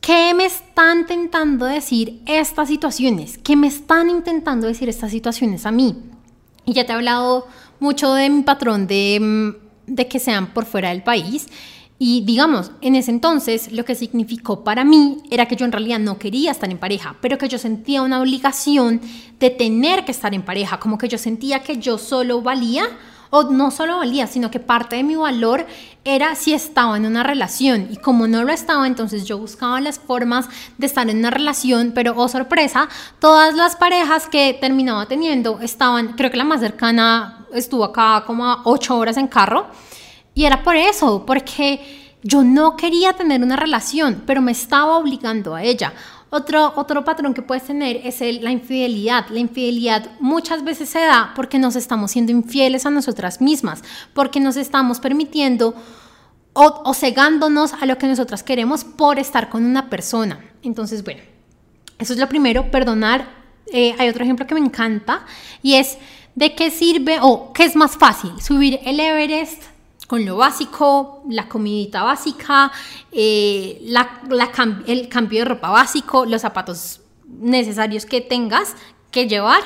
¿Qué 0.00 0.34
me 0.34 0.44
están 0.44 1.00
intentando 1.00 1.64
decir 1.64 2.20
estas 2.26 2.68
situaciones? 2.68 3.38
¿Qué 3.38 3.56
me 3.56 3.68
están 3.68 4.10
intentando 4.10 4.66
decir 4.66 4.88
estas 4.88 5.10
situaciones 5.10 5.64
a 5.64 5.70
mí? 5.70 5.96
Y 6.66 6.74
ya 6.74 6.84
te 6.84 6.92
he 6.92 6.94
hablado 6.94 7.46
mucho 7.80 8.12
de 8.12 8.28
mi 8.28 8.42
patrón 8.42 8.86
de, 8.86 9.18
mm, 9.20 9.94
de 9.94 10.08
que 10.08 10.18
sean 10.18 10.52
por 10.52 10.66
fuera 10.66 10.90
del 10.90 11.02
país. 11.02 11.48
Y 11.98 12.22
digamos, 12.22 12.72
en 12.80 12.96
ese 12.96 13.12
entonces 13.12 13.72
lo 13.72 13.84
que 13.84 13.94
significó 13.94 14.64
para 14.64 14.84
mí 14.84 15.22
era 15.30 15.46
que 15.46 15.56
yo 15.56 15.64
en 15.64 15.72
realidad 15.72 16.00
no 16.00 16.18
quería 16.18 16.50
estar 16.50 16.70
en 16.70 16.78
pareja, 16.78 17.16
pero 17.20 17.38
que 17.38 17.48
yo 17.48 17.58
sentía 17.58 18.02
una 18.02 18.20
obligación 18.20 19.00
de 19.38 19.50
tener 19.50 20.04
que 20.04 20.12
estar 20.12 20.34
en 20.34 20.42
pareja, 20.42 20.80
como 20.80 20.98
que 20.98 21.08
yo 21.08 21.18
sentía 21.18 21.60
que 21.60 21.78
yo 21.78 21.96
solo 21.96 22.42
valía, 22.42 22.84
o 23.34 23.50
no 23.50 23.72
solo 23.72 23.96
valía, 23.96 24.28
sino 24.28 24.48
que 24.48 24.60
parte 24.60 24.94
de 24.94 25.02
mi 25.02 25.16
valor 25.16 25.66
era 26.04 26.36
si 26.36 26.52
estaba 26.52 26.96
en 26.96 27.04
una 27.04 27.24
relación. 27.24 27.88
Y 27.90 27.96
como 27.96 28.28
no 28.28 28.44
lo 28.44 28.52
estaba, 28.52 28.86
entonces 28.86 29.24
yo 29.24 29.38
buscaba 29.38 29.80
las 29.80 29.98
formas 29.98 30.48
de 30.78 30.86
estar 30.86 31.10
en 31.10 31.18
una 31.18 31.32
relación, 31.32 31.90
pero 31.96 32.14
oh 32.16 32.28
sorpresa, 32.28 32.88
todas 33.18 33.54
las 33.54 33.74
parejas 33.74 34.28
que 34.28 34.56
terminaba 34.60 35.06
teniendo 35.06 35.58
estaban, 35.60 36.12
creo 36.12 36.30
que 36.30 36.36
la 36.36 36.44
más 36.44 36.60
cercana 36.60 37.44
estuvo 37.52 37.82
acá 37.82 38.22
como 38.24 38.46
a 38.46 38.60
ocho 38.66 38.96
horas 38.96 39.16
en 39.16 39.26
carro. 39.26 39.66
Y 40.32 40.44
era 40.44 40.62
por 40.62 40.76
eso, 40.76 41.26
porque 41.26 42.04
yo 42.22 42.44
no 42.44 42.76
quería 42.76 43.14
tener 43.14 43.42
una 43.42 43.56
relación, 43.56 44.22
pero 44.26 44.42
me 44.42 44.52
estaba 44.52 44.96
obligando 44.96 45.56
a 45.56 45.62
ella. 45.64 45.92
Otro, 46.30 46.72
otro 46.76 47.04
patrón 47.04 47.32
que 47.32 47.42
puedes 47.42 47.64
tener 47.64 48.00
es 48.04 48.20
la 48.42 48.50
infidelidad. 48.50 49.26
La 49.28 49.38
infidelidad 49.38 50.10
muchas 50.18 50.64
veces 50.64 50.88
se 50.88 51.00
da 51.00 51.32
porque 51.36 51.58
nos 51.58 51.76
estamos 51.76 52.10
siendo 52.10 52.32
infieles 52.32 52.86
a 52.86 52.90
nosotras 52.90 53.40
mismas, 53.40 53.82
porque 54.14 54.40
nos 54.40 54.56
estamos 54.56 54.98
permitiendo 55.00 55.74
o, 56.54 56.94
cegándonos 56.94 57.72
a 57.74 57.86
lo 57.86 57.98
que 57.98 58.06
nosotras 58.06 58.42
queremos 58.42 58.84
por 58.84 59.18
estar 59.18 59.50
con 59.50 59.64
una 59.64 59.90
persona. 59.90 60.44
Entonces, 60.62 61.04
bueno, 61.04 61.20
eso 61.98 62.12
es 62.12 62.18
lo 62.18 62.28
primero, 62.28 62.70
perdonar. 62.70 63.28
Eh, 63.72 63.94
hay 63.98 64.08
otro 64.08 64.24
ejemplo 64.24 64.46
que 64.46 64.54
me 64.54 64.60
encanta 64.60 65.24
y 65.62 65.74
es 65.74 65.98
de 66.34 66.54
qué 66.54 66.70
sirve 66.70 67.18
o 67.20 67.52
qué 67.52 67.64
es 67.64 67.76
más 67.76 67.96
fácil, 67.96 68.30
subir 68.40 68.78
el 68.84 69.00
Everest 69.00 69.73
con 70.06 70.24
lo 70.24 70.36
básico, 70.36 71.22
la 71.28 71.48
comidita 71.48 72.02
básica, 72.02 72.70
eh, 73.10 73.82
el 74.86 75.08
cambio 75.08 75.40
de 75.40 75.44
ropa 75.44 75.70
básico, 75.70 76.26
los 76.26 76.42
zapatos 76.42 77.00
necesarios 77.26 78.04
que 78.06 78.20
tengas 78.20 78.74
que 79.10 79.26
llevar, 79.26 79.62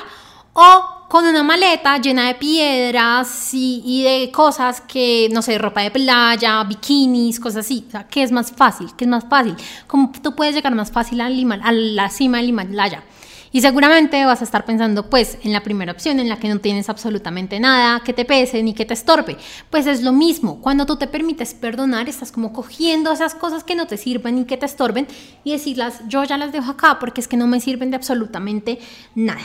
o 0.53 0.99
con 1.09 1.25
una 1.25 1.41
maleta 1.41 1.97
llena 1.97 2.27
de 2.27 2.35
piedras 2.35 3.49
y, 3.53 4.03
de 4.03 4.31
cosas 4.31 4.79
que, 4.81 5.27
no 5.31 5.41
sé, 5.41 5.57
ropa 5.57 5.81
de 5.81 5.89
playa, 5.89 6.63
bikinis, 6.63 7.39
cosas 7.39 7.65
así. 7.65 7.83
O 7.87 7.91
sea, 7.91 8.07
¿qué 8.07 8.21
es 8.21 8.31
más 8.31 8.51
fácil? 8.51 8.95
¿Qué 8.95 9.05
es 9.05 9.09
más 9.09 9.25
fácil? 9.27 9.55
¿Cómo 9.87 10.11
tú 10.21 10.35
puedes 10.35 10.53
llegar 10.53 10.75
más 10.75 10.91
fácil 10.91 11.19
a 11.21 11.29
la 11.29 12.09
cima 12.09 12.37
del 12.37 12.49
Himalaya? 12.49 13.03
Y 13.51 13.61
seguramente 13.61 14.23
vas 14.25 14.41
a 14.41 14.43
estar 14.43 14.65
pensando, 14.65 15.09
pues, 15.09 15.37
en 15.43 15.53
la 15.53 15.63
primera 15.63 15.91
opción, 15.91 16.19
en 16.19 16.29
la 16.29 16.39
que 16.39 16.49
no 16.49 16.59
tienes 16.59 16.89
absolutamente 16.89 17.59
nada 17.59 18.01
que 18.03 18.13
te 18.13 18.25
pese 18.25 18.61
ni 18.61 18.73
que 18.73 18.85
te 18.85 18.93
estorbe. 18.93 19.37
Pues 19.69 19.87
es 19.87 20.03
lo 20.03 20.11
mismo, 20.11 20.61
cuando 20.61 20.85
tú 20.85 20.97
te 20.97 21.07
permites 21.07 21.53
perdonar, 21.53 22.07
estás 22.09 22.31
como 22.31 22.53
cogiendo 22.53 23.11
esas 23.11 23.35
cosas 23.35 23.63
que 23.63 23.75
no 23.75 23.87
te 23.87 23.97
sirven 23.97 24.35
ni 24.35 24.45
que 24.45 24.57
te 24.57 24.65
estorben 24.65 25.07
y 25.43 25.51
decirlas, 25.51 26.01
yo 26.07 26.23
ya 26.23 26.37
las 26.37 26.51
dejo 26.51 26.71
acá 26.71 26.99
porque 26.99 27.21
es 27.21 27.27
que 27.27 27.37
no 27.37 27.47
me 27.47 27.59
sirven 27.59 27.89
de 27.89 27.97
absolutamente 27.97 28.79
nada. 29.15 29.41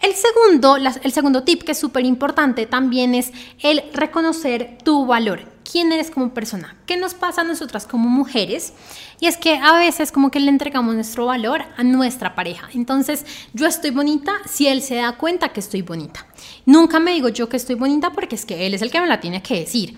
El 0.00 0.14
segundo, 0.14 0.76
el 0.76 1.12
segundo 1.12 1.42
tip 1.42 1.62
que 1.62 1.72
es 1.72 1.78
súper 1.78 2.06
importante 2.06 2.64
también 2.64 3.14
es 3.14 3.32
el 3.60 3.82
reconocer 3.92 4.78
tu 4.82 5.04
valor. 5.04 5.59
¿Quién 5.70 5.92
eres 5.92 6.10
como 6.10 6.34
persona? 6.34 6.76
¿Qué 6.86 6.96
nos 6.96 7.14
pasa 7.14 7.42
a 7.42 7.44
nosotras 7.44 7.86
como 7.86 8.08
mujeres? 8.08 8.72
Y 9.20 9.26
es 9.26 9.36
que 9.36 9.56
a 9.56 9.74
veces 9.74 10.10
como 10.10 10.32
que 10.32 10.40
le 10.40 10.48
entregamos 10.48 10.96
nuestro 10.96 11.26
valor 11.26 11.62
a 11.76 11.84
nuestra 11.84 12.34
pareja. 12.34 12.68
Entonces, 12.74 13.24
yo 13.52 13.66
estoy 13.66 13.90
bonita 13.90 14.32
si 14.48 14.66
él 14.66 14.82
se 14.82 14.96
da 14.96 15.16
cuenta 15.16 15.50
que 15.50 15.60
estoy 15.60 15.82
bonita. 15.82 16.26
Nunca 16.66 16.98
me 16.98 17.12
digo 17.12 17.28
yo 17.28 17.48
que 17.48 17.56
estoy 17.56 17.76
bonita 17.76 18.10
porque 18.10 18.34
es 18.34 18.44
que 18.44 18.66
él 18.66 18.74
es 18.74 18.82
el 18.82 18.90
que 18.90 19.00
me 19.00 19.06
la 19.06 19.20
tiene 19.20 19.42
que 19.42 19.60
decir. 19.60 19.96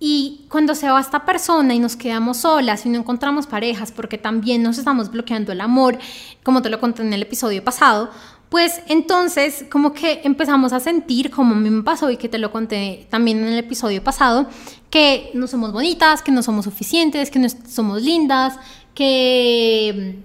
Y 0.00 0.46
cuando 0.48 0.74
se 0.74 0.88
va 0.88 0.98
esta 0.98 1.26
persona 1.26 1.74
y 1.74 1.78
nos 1.78 1.94
quedamos 1.94 2.38
solas 2.38 2.86
y 2.86 2.88
no 2.88 2.98
encontramos 2.98 3.46
parejas 3.46 3.92
porque 3.92 4.16
también 4.16 4.62
nos 4.62 4.78
estamos 4.78 5.10
bloqueando 5.10 5.52
el 5.52 5.60
amor, 5.60 5.98
como 6.42 6.62
te 6.62 6.70
lo 6.70 6.80
conté 6.80 7.02
en 7.02 7.12
el 7.12 7.22
episodio 7.22 7.62
pasado, 7.62 8.10
pues 8.52 8.82
entonces 8.86 9.64
como 9.70 9.94
que 9.94 10.20
empezamos 10.24 10.74
a 10.74 10.78
sentir, 10.78 11.30
como 11.30 11.54
a 11.54 11.58
mí 11.58 11.70
me 11.70 11.82
pasó 11.82 12.10
y 12.10 12.18
que 12.18 12.28
te 12.28 12.36
lo 12.36 12.52
conté 12.52 13.06
también 13.08 13.38
en 13.38 13.46
el 13.46 13.58
episodio 13.58 14.04
pasado, 14.04 14.46
que 14.90 15.30
no 15.32 15.46
somos 15.46 15.72
bonitas, 15.72 16.20
que 16.20 16.30
no 16.30 16.42
somos 16.42 16.66
suficientes, 16.66 17.30
que 17.30 17.38
no 17.38 17.48
somos 17.48 18.02
lindas, 18.02 18.58
que, 18.94 20.18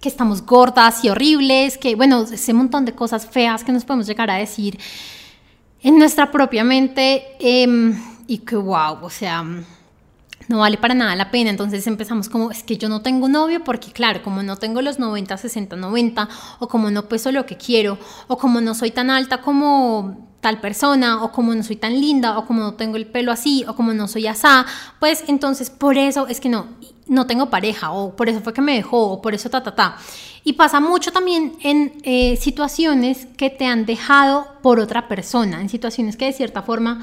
que 0.00 0.08
estamos 0.08 0.40
gordas 0.40 1.04
y 1.04 1.10
horribles, 1.10 1.76
que 1.76 1.96
bueno, 1.96 2.22
ese 2.22 2.54
montón 2.54 2.86
de 2.86 2.94
cosas 2.94 3.26
feas 3.26 3.62
que 3.62 3.72
nos 3.72 3.84
podemos 3.84 4.06
llegar 4.06 4.30
a 4.30 4.36
decir 4.36 4.78
en 5.82 5.98
nuestra 5.98 6.32
propia 6.32 6.64
mente 6.64 7.36
em, 7.38 7.94
y 8.26 8.38
que 8.38 8.56
wow, 8.56 9.00
o 9.02 9.10
sea 9.10 9.44
no 10.48 10.58
vale 10.58 10.78
para 10.78 10.94
nada 10.94 11.16
la 11.16 11.30
pena. 11.30 11.50
Entonces 11.50 11.86
empezamos 11.86 12.28
como, 12.28 12.50
es 12.50 12.62
que 12.62 12.76
yo 12.76 12.88
no 12.88 13.02
tengo 13.02 13.28
novio 13.28 13.64
porque 13.64 13.92
claro, 13.92 14.22
como 14.22 14.42
no 14.42 14.56
tengo 14.56 14.82
los 14.82 14.98
90, 14.98 15.36
60, 15.36 15.76
90, 15.76 16.28
o 16.58 16.68
como 16.68 16.90
no 16.90 17.08
peso 17.08 17.32
lo 17.32 17.46
que 17.46 17.56
quiero, 17.56 17.98
o 18.28 18.38
como 18.38 18.60
no 18.60 18.74
soy 18.74 18.90
tan 18.90 19.10
alta 19.10 19.40
como 19.40 20.26
tal 20.40 20.60
persona, 20.60 21.24
o 21.24 21.32
como 21.32 21.54
no 21.54 21.62
soy 21.62 21.76
tan 21.76 22.00
linda, 22.00 22.38
o 22.38 22.46
como 22.46 22.60
no 22.60 22.74
tengo 22.74 22.96
el 22.96 23.06
pelo 23.06 23.32
así, 23.32 23.64
o 23.66 23.74
como 23.74 23.92
no 23.92 24.06
soy 24.06 24.28
asá, 24.28 24.64
pues 25.00 25.24
entonces 25.26 25.70
por 25.70 25.98
eso 25.98 26.28
es 26.28 26.40
que 26.40 26.48
no, 26.48 26.68
no 27.08 27.26
tengo 27.26 27.50
pareja, 27.50 27.90
o 27.90 28.14
por 28.14 28.28
eso 28.28 28.40
fue 28.40 28.52
que 28.52 28.60
me 28.60 28.74
dejó, 28.74 29.10
o 29.10 29.22
por 29.22 29.34
eso 29.34 29.50
ta, 29.50 29.62
ta, 29.62 29.74
ta. 29.74 29.96
Y 30.44 30.52
pasa 30.52 30.78
mucho 30.78 31.10
también 31.10 31.54
en 31.62 31.94
eh, 32.04 32.36
situaciones 32.36 33.26
que 33.36 33.50
te 33.50 33.66
han 33.66 33.86
dejado 33.86 34.46
por 34.62 34.78
otra 34.78 35.08
persona, 35.08 35.60
en 35.60 35.68
situaciones 35.68 36.16
que 36.16 36.26
de 36.26 36.32
cierta 36.32 36.62
forma 36.62 37.00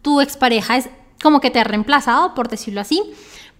tu 0.00 0.22
expareja 0.22 0.78
es 0.78 0.88
como 1.22 1.40
que 1.40 1.50
te 1.50 1.60
ha 1.60 1.64
reemplazado, 1.64 2.34
por 2.34 2.48
decirlo 2.48 2.80
así. 2.80 3.02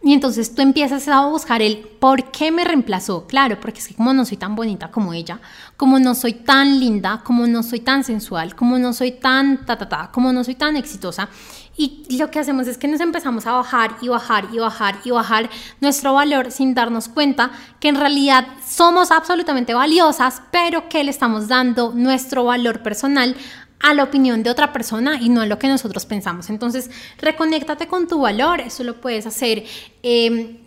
Y 0.02 0.12
entonces 0.12 0.54
tú 0.54 0.62
empiezas 0.62 1.08
a 1.08 1.26
buscar 1.26 1.62
el 1.62 1.78
por 1.78 2.30
qué 2.30 2.52
me 2.52 2.64
reemplazó. 2.64 3.26
Claro, 3.26 3.58
porque 3.60 3.80
es 3.80 3.88
que 3.88 3.94
como 3.94 4.12
no 4.12 4.24
soy 4.24 4.36
tan 4.36 4.54
bonita 4.54 4.90
como 4.90 5.12
ella, 5.12 5.40
como 5.76 5.98
no 5.98 6.14
soy 6.14 6.34
tan 6.34 6.78
linda, 6.78 7.22
como 7.24 7.46
no 7.46 7.62
soy 7.62 7.80
tan 7.80 8.04
sensual, 8.04 8.54
como 8.54 8.78
no 8.78 8.92
soy 8.92 9.12
tan 9.12 9.64
ta 9.64 9.76
ta 9.76 9.88
ta, 9.88 10.10
como 10.12 10.32
no 10.32 10.44
soy 10.44 10.54
tan 10.54 10.76
exitosa. 10.76 11.28
Y 11.76 12.04
lo 12.18 12.30
que 12.30 12.38
hacemos 12.38 12.68
es 12.68 12.78
que 12.78 12.88
nos 12.88 13.00
empezamos 13.00 13.46
a 13.46 13.52
bajar 13.52 13.96
y 14.00 14.08
bajar 14.08 14.46
y 14.52 14.58
bajar 14.58 14.96
y 15.02 15.10
bajar 15.10 15.50
nuestro 15.80 16.14
valor 16.14 16.52
sin 16.52 16.74
darnos 16.74 17.08
cuenta 17.08 17.50
que 17.80 17.88
en 17.88 17.96
realidad 17.96 18.46
somos 18.66 19.10
absolutamente 19.10 19.74
valiosas, 19.74 20.40
pero 20.52 20.88
que 20.88 21.02
le 21.04 21.10
estamos 21.10 21.48
dando 21.48 21.92
nuestro 21.94 22.44
valor 22.44 22.82
personal 22.82 23.34
a 23.80 23.92
la 23.92 24.04
opinión 24.04 24.42
de 24.42 24.50
otra 24.50 24.72
persona 24.72 25.20
y 25.20 25.28
no 25.28 25.42
a 25.42 25.46
lo 25.46 25.58
que 25.58 25.68
nosotros 25.68 26.06
pensamos. 26.06 26.48
Entonces, 26.48 26.90
reconéctate 27.18 27.86
con 27.86 28.08
tu 28.08 28.20
valor. 28.20 28.60
Eso 28.60 28.82
lo 28.84 29.00
puedes 29.00 29.26
hacer, 29.26 29.64
em, 30.02 30.58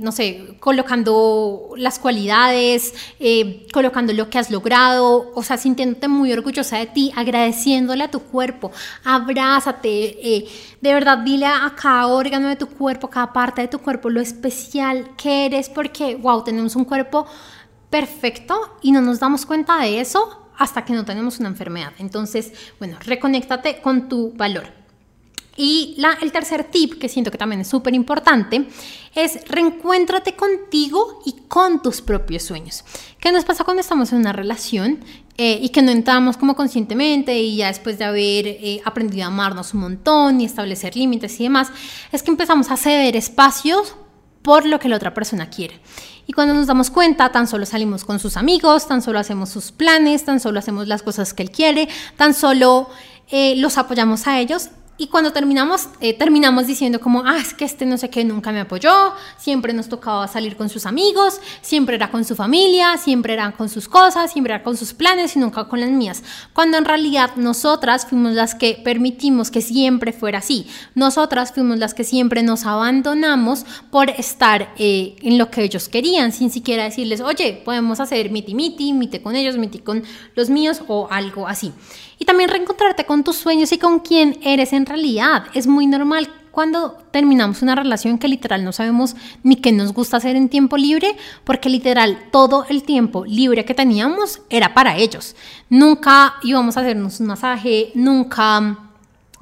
no 0.00 0.10
sé, 0.10 0.56
colocando 0.58 1.70
las 1.76 1.98
cualidades, 1.98 2.92
eh, 3.20 3.66
colocando 3.72 4.12
lo 4.12 4.28
que 4.28 4.38
has 4.38 4.50
logrado, 4.50 5.32
o 5.34 5.42
sea, 5.42 5.56
sintiéndote 5.56 6.08
muy 6.08 6.32
orgullosa 6.32 6.78
de 6.78 6.86
ti, 6.86 7.12
agradeciéndole 7.14 8.04
a 8.04 8.10
tu 8.10 8.20
cuerpo, 8.20 8.72
abrázate, 9.04 10.36
eh, 10.36 10.48
de 10.80 10.94
verdad, 10.94 11.18
dile 11.18 11.46
a 11.46 11.72
cada 11.80 12.08
órgano 12.08 12.48
de 12.48 12.56
tu 12.56 12.68
cuerpo, 12.68 13.08
cada 13.08 13.32
parte 13.32 13.62
de 13.62 13.68
tu 13.68 13.78
cuerpo, 13.78 14.10
lo 14.10 14.20
especial 14.20 15.10
que 15.16 15.46
eres, 15.46 15.68
porque, 15.68 16.16
wow, 16.16 16.42
tenemos 16.42 16.74
un 16.74 16.84
cuerpo 16.84 17.26
perfecto 17.90 18.76
y 18.82 18.90
no 18.90 19.00
nos 19.00 19.20
damos 19.20 19.46
cuenta 19.46 19.78
de 19.78 20.00
eso 20.00 20.45
hasta 20.58 20.84
que 20.84 20.92
no 20.92 21.04
tenemos 21.04 21.38
una 21.38 21.48
enfermedad. 21.48 21.92
Entonces, 21.98 22.52
bueno, 22.78 22.98
reconéctate 23.04 23.80
con 23.80 24.08
tu 24.08 24.32
valor. 24.32 24.86
Y 25.56 25.94
la, 25.96 26.12
el 26.20 26.32
tercer 26.32 26.64
tip, 26.64 26.98
que 26.98 27.08
siento 27.08 27.30
que 27.30 27.38
también 27.38 27.62
es 27.62 27.68
súper 27.68 27.94
importante, 27.94 28.68
es 29.14 29.48
reencuéntrate 29.48 30.36
contigo 30.36 31.22
y 31.24 31.32
con 31.48 31.80
tus 31.80 32.02
propios 32.02 32.42
sueños. 32.42 32.84
¿Qué 33.18 33.32
nos 33.32 33.44
pasa 33.44 33.64
cuando 33.64 33.80
estamos 33.80 34.12
en 34.12 34.18
una 34.18 34.34
relación 34.34 35.02
eh, 35.38 35.58
y 35.62 35.70
que 35.70 35.80
no 35.80 35.90
entramos 35.90 36.36
como 36.36 36.54
conscientemente 36.54 37.38
y 37.38 37.56
ya 37.56 37.68
después 37.68 37.98
de 37.98 38.04
haber 38.04 38.46
eh, 38.46 38.82
aprendido 38.84 39.24
a 39.24 39.28
amarnos 39.28 39.72
un 39.72 39.80
montón 39.80 40.42
y 40.42 40.44
establecer 40.44 40.94
límites 40.94 41.40
y 41.40 41.44
demás? 41.44 41.72
Es 42.12 42.22
que 42.22 42.30
empezamos 42.30 42.70
a 42.70 42.76
ceder 42.76 43.16
espacios 43.16 43.96
por 44.46 44.64
lo 44.64 44.78
que 44.78 44.88
la 44.88 44.94
otra 44.94 45.12
persona 45.12 45.50
quiere. 45.50 45.80
Y 46.24 46.32
cuando 46.32 46.54
nos 46.54 46.68
damos 46.68 46.88
cuenta, 46.88 47.32
tan 47.32 47.48
solo 47.48 47.66
salimos 47.66 48.04
con 48.04 48.20
sus 48.20 48.36
amigos, 48.36 48.86
tan 48.86 49.02
solo 49.02 49.18
hacemos 49.18 49.48
sus 49.48 49.72
planes, 49.72 50.24
tan 50.24 50.38
solo 50.38 50.60
hacemos 50.60 50.86
las 50.86 51.02
cosas 51.02 51.34
que 51.34 51.42
él 51.42 51.50
quiere, 51.50 51.88
tan 52.16 52.32
solo 52.32 52.88
eh, 53.28 53.56
los 53.56 53.76
apoyamos 53.76 54.28
a 54.28 54.38
ellos 54.38 54.70
y 54.98 55.08
cuando 55.08 55.32
terminamos, 55.32 55.88
eh, 56.00 56.14
terminamos 56.14 56.66
diciendo 56.66 57.00
como, 57.00 57.22
ah, 57.26 57.36
es 57.38 57.52
que 57.52 57.66
este 57.66 57.84
no 57.84 57.98
sé 57.98 58.08
qué 58.08 58.24
nunca 58.24 58.50
me 58.50 58.60
apoyó, 58.60 59.12
siempre 59.36 59.74
nos 59.74 59.90
tocaba 59.90 60.26
salir 60.26 60.56
con 60.56 60.70
sus 60.70 60.86
amigos, 60.86 61.38
siempre 61.60 61.96
era 61.96 62.10
con 62.10 62.24
su 62.24 62.34
familia, 62.34 62.96
siempre 62.96 63.34
era 63.34 63.52
con 63.52 63.68
sus 63.68 63.88
cosas, 63.88 64.32
siempre 64.32 64.54
era 64.54 64.62
con 64.62 64.76
sus 64.76 64.94
planes 64.94 65.36
y 65.36 65.38
nunca 65.38 65.68
con 65.68 65.80
las 65.80 65.90
mías. 65.90 66.22
Cuando 66.54 66.78
en 66.78 66.86
realidad 66.86 67.36
nosotras 67.36 68.06
fuimos 68.06 68.32
las 68.32 68.54
que 68.54 68.80
permitimos 68.82 69.50
que 69.50 69.60
siempre 69.60 70.14
fuera 70.14 70.38
así. 70.38 70.66
Nosotras 70.94 71.52
fuimos 71.52 71.78
las 71.78 71.92
que 71.92 72.04
siempre 72.04 72.42
nos 72.42 72.64
abandonamos 72.64 73.66
por 73.90 74.08
estar 74.08 74.72
eh, 74.78 75.16
en 75.20 75.36
lo 75.36 75.50
que 75.50 75.62
ellos 75.62 75.90
querían, 75.90 76.32
sin 76.32 76.50
siquiera 76.50 76.84
decirles, 76.84 77.20
oye, 77.20 77.60
podemos 77.64 78.00
hacer 78.00 78.30
miti 78.30 78.54
miti, 78.54 78.94
mite 78.94 79.20
con 79.20 79.36
ellos, 79.36 79.58
miti 79.58 79.80
con 79.80 80.04
los 80.34 80.48
míos 80.48 80.80
o 80.88 81.08
algo 81.10 81.46
así. 81.46 81.72
Y 82.18 82.24
también 82.24 82.48
reencontrarte 82.48 83.04
con 83.04 83.24
tus 83.24 83.36
sueños 83.36 83.72
y 83.72 83.78
con 83.78 83.98
quién 83.98 84.38
eres 84.42 84.72
en 84.72 84.85
realidad. 84.86 85.44
Es 85.54 85.66
muy 85.66 85.86
normal 85.86 86.30
cuando 86.56 86.96
terminamos 87.10 87.60
una 87.60 87.74
relación 87.74 88.16
que 88.16 88.28
literal 88.28 88.64
no 88.64 88.72
sabemos 88.72 89.14
ni 89.42 89.56
qué 89.56 89.72
nos 89.72 89.92
gusta 89.92 90.16
hacer 90.16 90.36
en 90.36 90.48
tiempo 90.48 90.78
libre, 90.78 91.14
porque 91.44 91.68
literal 91.68 92.18
todo 92.32 92.64
el 92.70 92.82
tiempo 92.82 93.26
libre 93.26 93.66
que 93.66 93.74
teníamos 93.74 94.40
era 94.48 94.72
para 94.72 94.96
ellos. 94.96 95.36
Nunca 95.68 96.36
íbamos 96.42 96.78
a 96.78 96.80
hacernos 96.80 97.20
un 97.20 97.26
masaje, 97.26 97.92
nunca 97.94 98.78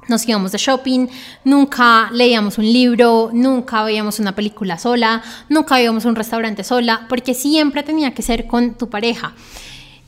nos 0.09 0.27
íbamos 0.27 0.51
de 0.51 0.57
shopping, 0.57 1.07
nunca 1.45 2.09
leíamos 2.11 2.57
un 2.57 2.65
libro, 2.65 3.29
nunca 3.31 3.83
veíamos 3.83 4.19
una 4.19 4.35
película 4.35 4.77
sola, 4.77 5.23
nunca 5.47 5.81
íbamos 5.81 6.05
a 6.05 6.09
un 6.09 6.15
restaurante 6.15 6.65
sola, 6.65 7.05
porque 7.07 7.33
siempre 7.33 7.83
tenía 7.83 8.13
que 8.13 8.23
ser 8.23 8.45
con 8.45 8.73
tu 8.73 8.89
pareja. 8.89 9.33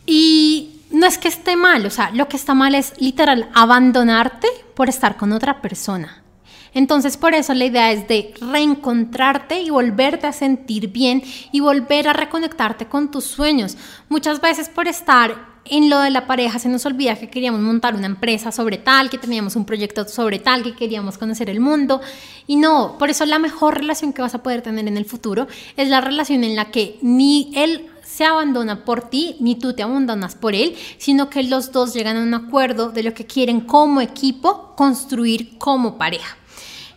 Y 0.06 0.82
no 0.92 1.06
es 1.06 1.18
que 1.18 1.30
esté 1.30 1.56
mal, 1.56 1.86
o 1.86 1.90
sea, 1.90 2.12
lo 2.12 2.28
que 2.28 2.36
está 2.36 2.54
mal 2.54 2.76
es 2.76 2.94
literal 3.00 3.50
abandonarte 3.54 4.48
por 4.78 4.90
estar 4.90 5.18
con 5.18 5.34
otra 5.34 5.60
persona. 5.60 6.24
Entonces, 6.72 7.18
por 7.18 7.34
eso 7.34 7.56
la 7.56 7.66
idea 7.66 7.92
es 7.92 8.08
de 8.08 8.36
reencontrarte 8.40 9.60
y 9.60 9.72
volverte 9.72 10.28
a 10.28 10.32
sentir 10.32 10.90
bien 10.90 11.24
y 11.52 11.62
volver 11.62 12.08
a 12.08 12.14
reconectarte 12.14 12.86
con 12.86 13.10
tus 13.10 13.26
sueños. 13.26 13.76
Muchas 14.08 14.40
veces 14.40 14.70
por 14.70 14.88
estar 14.88 15.58
en 15.66 15.90
lo 15.90 16.00
de 16.00 16.12
la 16.12 16.28
pareja 16.28 16.60
se 16.60 16.70
nos 16.70 16.86
olvida 16.86 17.16
que 17.16 17.32
queríamos 17.32 17.62
montar 17.62 17.96
una 17.96 18.06
empresa 18.06 18.52
sobre 18.52 18.78
tal, 18.78 19.10
que 19.10 19.18
teníamos 19.18 19.56
un 19.56 19.66
proyecto 19.66 20.08
sobre 20.08 20.38
tal, 20.38 20.62
que 20.62 20.76
queríamos 20.76 21.18
conocer 21.18 21.50
el 21.50 21.60
mundo. 21.60 22.00
Y 22.46 22.56
no, 22.56 22.98
por 23.00 23.10
eso 23.10 23.26
la 23.26 23.40
mejor 23.40 23.80
relación 23.80 24.14
que 24.14 24.22
vas 24.22 24.36
a 24.36 24.44
poder 24.44 24.62
tener 24.62 24.88
en 24.88 24.98
el 24.98 25.06
futuro 25.06 25.48
es 25.76 25.90
la 25.90 26.02
relación 26.02 26.44
en 26.44 26.56
la 26.56 26.66
que 26.66 27.00
ni 27.02 27.52
él 27.56 27.90
se 28.18 28.26
abandona 28.26 28.84
por 28.84 29.12
ti, 29.12 29.36
ni 29.42 29.54
tú 29.54 29.74
te 29.74 29.84
abandonas 29.84 30.34
por 30.34 30.56
él, 30.56 30.76
sino 30.98 31.30
que 31.30 31.44
los 31.44 31.72
dos 31.72 31.94
llegan 31.94 32.18
a 32.18 32.24
un 32.24 32.34
acuerdo 32.34 32.90
de 32.90 33.04
lo 33.04 33.14
que 33.14 33.28
quieren 33.28 33.62
como 33.62 34.02
equipo 34.02 34.74
construir 34.76 35.60
como 35.60 36.00
pareja. 36.00 36.36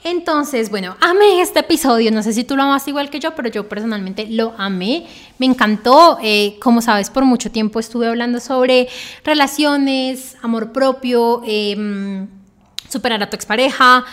Entonces, 0.03 0.71
bueno, 0.71 0.97
amé 0.99 1.43
este 1.43 1.59
episodio. 1.59 2.11
No 2.11 2.23
sé 2.23 2.33
si 2.33 2.43
tú 2.43 2.57
lo 2.57 2.63
amas 2.63 2.89
igual 2.89 3.11
que 3.11 3.21
yo, 3.21 3.35
pero 3.35 3.51
yo 3.51 3.69
personalmente 3.69 4.29
lo 4.31 4.55
amé. 4.57 5.07
Me 5.37 5.45
encantó. 5.45 6.17
Eh, 6.23 6.57
como 6.59 6.81
sabes, 6.81 7.11
por 7.11 7.27
mucho 7.27 7.51
tiempo 7.51 7.81
estuve 7.81 8.07
hablando 8.07 8.41
sobre 8.41 8.89
relaciones, 9.23 10.39
amor 10.41 10.73
propio, 10.73 11.43
em, 11.45 12.29
superar 12.89 13.23
a 13.23 13.29
tu 13.29 13.37
expareja. 13.37 14.07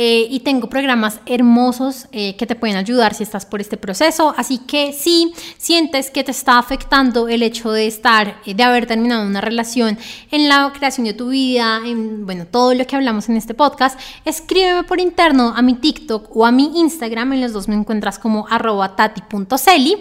Eh, 0.00 0.28
y 0.30 0.38
tengo 0.38 0.68
programas 0.68 1.18
hermosos 1.26 2.06
eh, 2.12 2.36
que 2.36 2.46
te 2.46 2.54
pueden 2.54 2.76
ayudar 2.76 3.14
si 3.14 3.24
estás 3.24 3.44
por 3.44 3.60
este 3.60 3.76
proceso. 3.76 4.32
Así 4.36 4.58
que 4.58 4.92
si 4.92 5.32
sientes 5.56 6.12
que 6.12 6.22
te 6.22 6.30
está 6.30 6.56
afectando 6.56 7.26
el 7.26 7.42
hecho 7.42 7.72
de 7.72 7.88
estar, 7.88 8.40
eh, 8.46 8.54
de 8.54 8.62
haber 8.62 8.86
terminado 8.86 9.26
una 9.26 9.40
relación 9.40 9.98
en 10.30 10.48
la 10.48 10.72
creación 10.72 11.04
de 11.04 11.14
tu 11.14 11.30
vida, 11.30 11.80
en 11.84 12.26
bueno, 12.26 12.46
todo 12.46 12.74
lo 12.74 12.86
que 12.86 12.94
hablamos 12.94 13.28
en 13.28 13.38
este 13.38 13.54
podcast, 13.54 13.98
escríbeme 14.24 14.84
por 14.84 15.00
interno 15.00 15.52
a 15.56 15.62
mi 15.62 15.74
TikTok 15.74 16.30
o 16.36 16.46
a 16.46 16.52
mi 16.52 16.78
Instagram. 16.78 17.32
En 17.32 17.40
los 17.40 17.52
dos 17.52 17.66
me 17.66 17.74
encuentras 17.74 18.20
como 18.20 18.46
arroba 18.48 18.94
tati.celi 18.94 19.96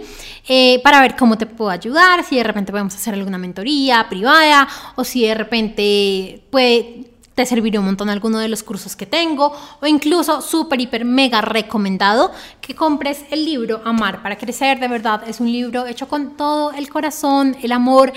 para 0.84 1.02
ver 1.02 1.16
cómo 1.16 1.40
te 1.40 1.48
puedo 1.48 1.72
ayudar, 1.72 2.24
si 2.24 2.36
de 2.36 2.44
repente 2.44 2.72
podemos 2.72 2.94
hacer 2.94 3.16
alguna 3.16 3.40
mentoría 3.40 4.06
privada 4.08 4.68
o 4.96 5.04
si 5.04 5.24
de 5.26 5.34
repente 5.34 6.44
puede 6.52 7.17
te 7.38 7.46
serviría 7.46 7.80
un 7.80 7.86
montón 7.86 8.10
alguno 8.10 8.40
de 8.40 8.48
los 8.48 8.64
cursos 8.64 8.96
que 8.96 9.06
tengo 9.06 9.54
o 9.80 9.86
incluso 9.86 10.42
súper, 10.42 10.82
hiper, 10.82 11.06
mega 11.06 11.40
recomendado 11.40 12.32
que 12.60 12.74
compres 12.74 13.26
el 13.30 13.46
libro 13.46 13.80
Amar 13.86 14.24
para 14.24 14.40
Crecer. 14.40 14.80
De 14.80 14.88
verdad, 14.88 15.22
es 15.30 15.40
un 15.40 15.52
libro 15.52 15.86
hecho 15.86 16.08
con 16.08 16.36
todo 16.36 16.72
el 16.72 16.90
corazón, 16.90 17.56
el 17.62 17.74
amor 17.74 18.12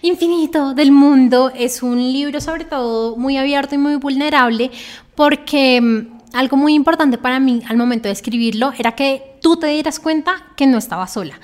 infinito 0.00 0.72
del 0.72 0.90
mundo. 0.90 1.52
Es 1.54 1.82
un 1.82 1.98
libro 1.98 2.40
sobre 2.40 2.64
todo 2.64 3.14
muy 3.16 3.36
abierto 3.36 3.74
y 3.74 3.78
muy 3.78 3.96
vulnerable 3.96 4.70
porque 5.14 5.78
mm, 5.78 6.34
algo 6.34 6.56
muy 6.56 6.72
importante 6.72 7.18
para 7.18 7.40
mí 7.40 7.60
al 7.68 7.76
momento 7.76 8.08
de 8.08 8.14
escribirlo 8.14 8.72
era 8.78 8.92
que 8.92 9.36
tú 9.42 9.58
te 9.58 9.66
dieras 9.66 10.00
cuenta 10.00 10.46
que 10.56 10.66
no 10.66 10.78
estaba 10.78 11.06
sola 11.06 11.38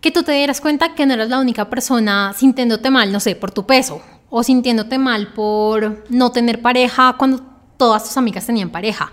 que 0.00 0.10
tú 0.10 0.22
te 0.22 0.32
dieras 0.32 0.62
cuenta 0.62 0.94
que 0.94 1.04
no 1.04 1.12
eras 1.12 1.28
la 1.28 1.38
única 1.38 1.68
persona 1.68 2.32
sintiéndote 2.32 2.90
mal, 2.90 3.12
no 3.12 3.20
sé, 3.20 3.36
por 3.36 3.52
tu 3.52 3.66
peso 3.66 4.02
o 4.34 4.42
sintiéndote 4.42 4.96
mal 4.96 5.34
por 5.34 6.04
no 6.08 6.32
tener 6.32 6.62
pareja 6.62 7.14
cuando 7.18 7.42
todas 7.76 8.04
tus 8.04 8.16
amigas 8.16 8.46
tenían 8.46 8.70
pareja. 8.70 9.12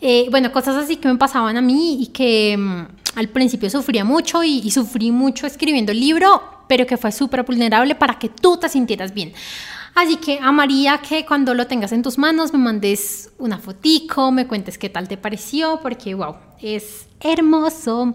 Eh, 0.00 0.28
bueno, 0.30 0.52
cosas 0.52 0.76
así 0.76 0.96
que 0.96 1.08
me 1.08 1.16
pasaban 1.16 1.56
a 1.56 1.60
mí 1.60 2.00
y 2.00 2.06
que 2.06 2.56
mm, 2.56 3.18
al 3.18 3.28
principio 3.28 3.68
sufría 3.68 4.04
mucho 4.04 4.44
y, 4.44 4.70
sufrí 4.70 5.10
mucho 5.10 5.48
escribiendo 5.48 5.90
el 5.90 5.98
libro, 5.98 6.42
pero 6.68 6.86
que 6.86 6.96
fue 6.96 7.10
súper 7.10 7.42
vulnerable 7.42 7.96
para 7.96 8.20
que 8.20 8.28
tú 8.28 8.56
te 8.56 8.68
sintieras 8.68 9.12
bien. 9.12 9.32
Así 9.96 10.16
que 10.16 10.38
amaría 10.40 10.98
que 10.98 11.26
cuando 11.26 11.54
lo 11.54 11.66
tengas 11.66 11.90
en 11.90 12.02
tus 12.02 12.16
manos 12.16 12.52
me 12.52 12.60
mandes 12.60 13.32
una 13.38 13.58
fotico, 13.58 14.30
me 14.30 14.46
cuentes 14.46 14.78
qué 14.78 14.88
tal 14.88 15.08
te 15.08 15.16
pareció, 15.16 15.80
porque 15.82 16.14
wow, 16.14 16.36
es 16.60 17.06
hermoso. 17.20 18.14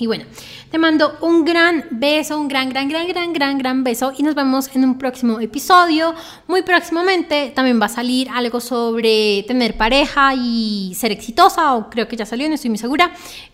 Y 0.00 0.06
bueno, 0.06 0.24
te 0.70 0.78
mando 0.78 1.18
un 1.20 1.44
gran 1.44 1.84
beso, 1.90 2.38
un 2.38 2.48
gran, 2.48 2.70
gran, 2.70 2.88
gran, 2.88 3.06
gran, 3.06 3.32
gran, 3.34 3.58
gran 3.58 3.84
beso 3.84 4.14
y 4.16 4.22
nos 4.22 4.34
vemos 4.34 4.70
en 4.74 4.84
un 4.84 4.96
próximo 4.96 5.40
episodio. 5.40 6.14
Muy 6.46 6.62
próximamente 6.62 7.52
también 7.54 7.78
va 7.78 7.84
a 7.84 7.90
salir 7.90 8.30
algo 8.30 8.60
sobre 8.60 9.44
tener 9.46 9.76
pareja 9.76 10.32
y 10.34 10.94
ser 10.96 11.12
exitosa, 11.12 11.74
o 11.74 11.90
creo 11.90 12.08
que 12.08 12.16
ya 12.16 12.24
salió, 12.24 12.48
no 12.48 12.54
estoy 12.54 12.70
muy 12.70 12.78
segura. 12.78 13.12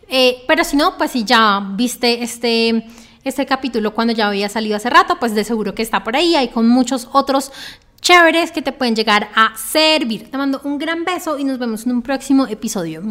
Eh, 0.08 0.44
pero 0.46 0.62
si 0.62 0.76
no, 0.76 0.96
pues 0.96 1.10
si 1.10 1.24
ya 1.24 1.60
viste 1.74 2.22
este, 2.22 2.86
este 3.24 3.44
capítulo 3.44 3.92
cuando 3.92 4.14
ya 4.14 4.28
había 4.28 4.48
salido 4.48 4.76
hace 4.76 4.88
rato, 4.88 5.16
pues 5.18 5.34
de 5.34 5.42
seguro 5.42 5.74
que 5.74 5.82
está 5.82 6.04
por 6.04 6.14
ahí, 6.14 6.36
hay 6.36 6.48
con 6.48 6.68
muchos 6.68 7.08
otros 7.12 7.50
chéveres 8.00 8.52
que 8.52 8.62
te 8.62 8.70
pueden 8.70 8.94
llegar 8.94 9.30
a 9.34 9.56
servir. 9.56 10.30
Te 10.30 10.38
mando 10.38 10.60
un 10.62 10.78
gran 10.78 11.04
beso 11.04 11.40
y 11.40 11.44
nos 11.44 11.58
vemos 11.58 11.86
en 11.86 11.92
un 11.92 12.02
próximo 12.02 12.46
episodio. 12.46 13.02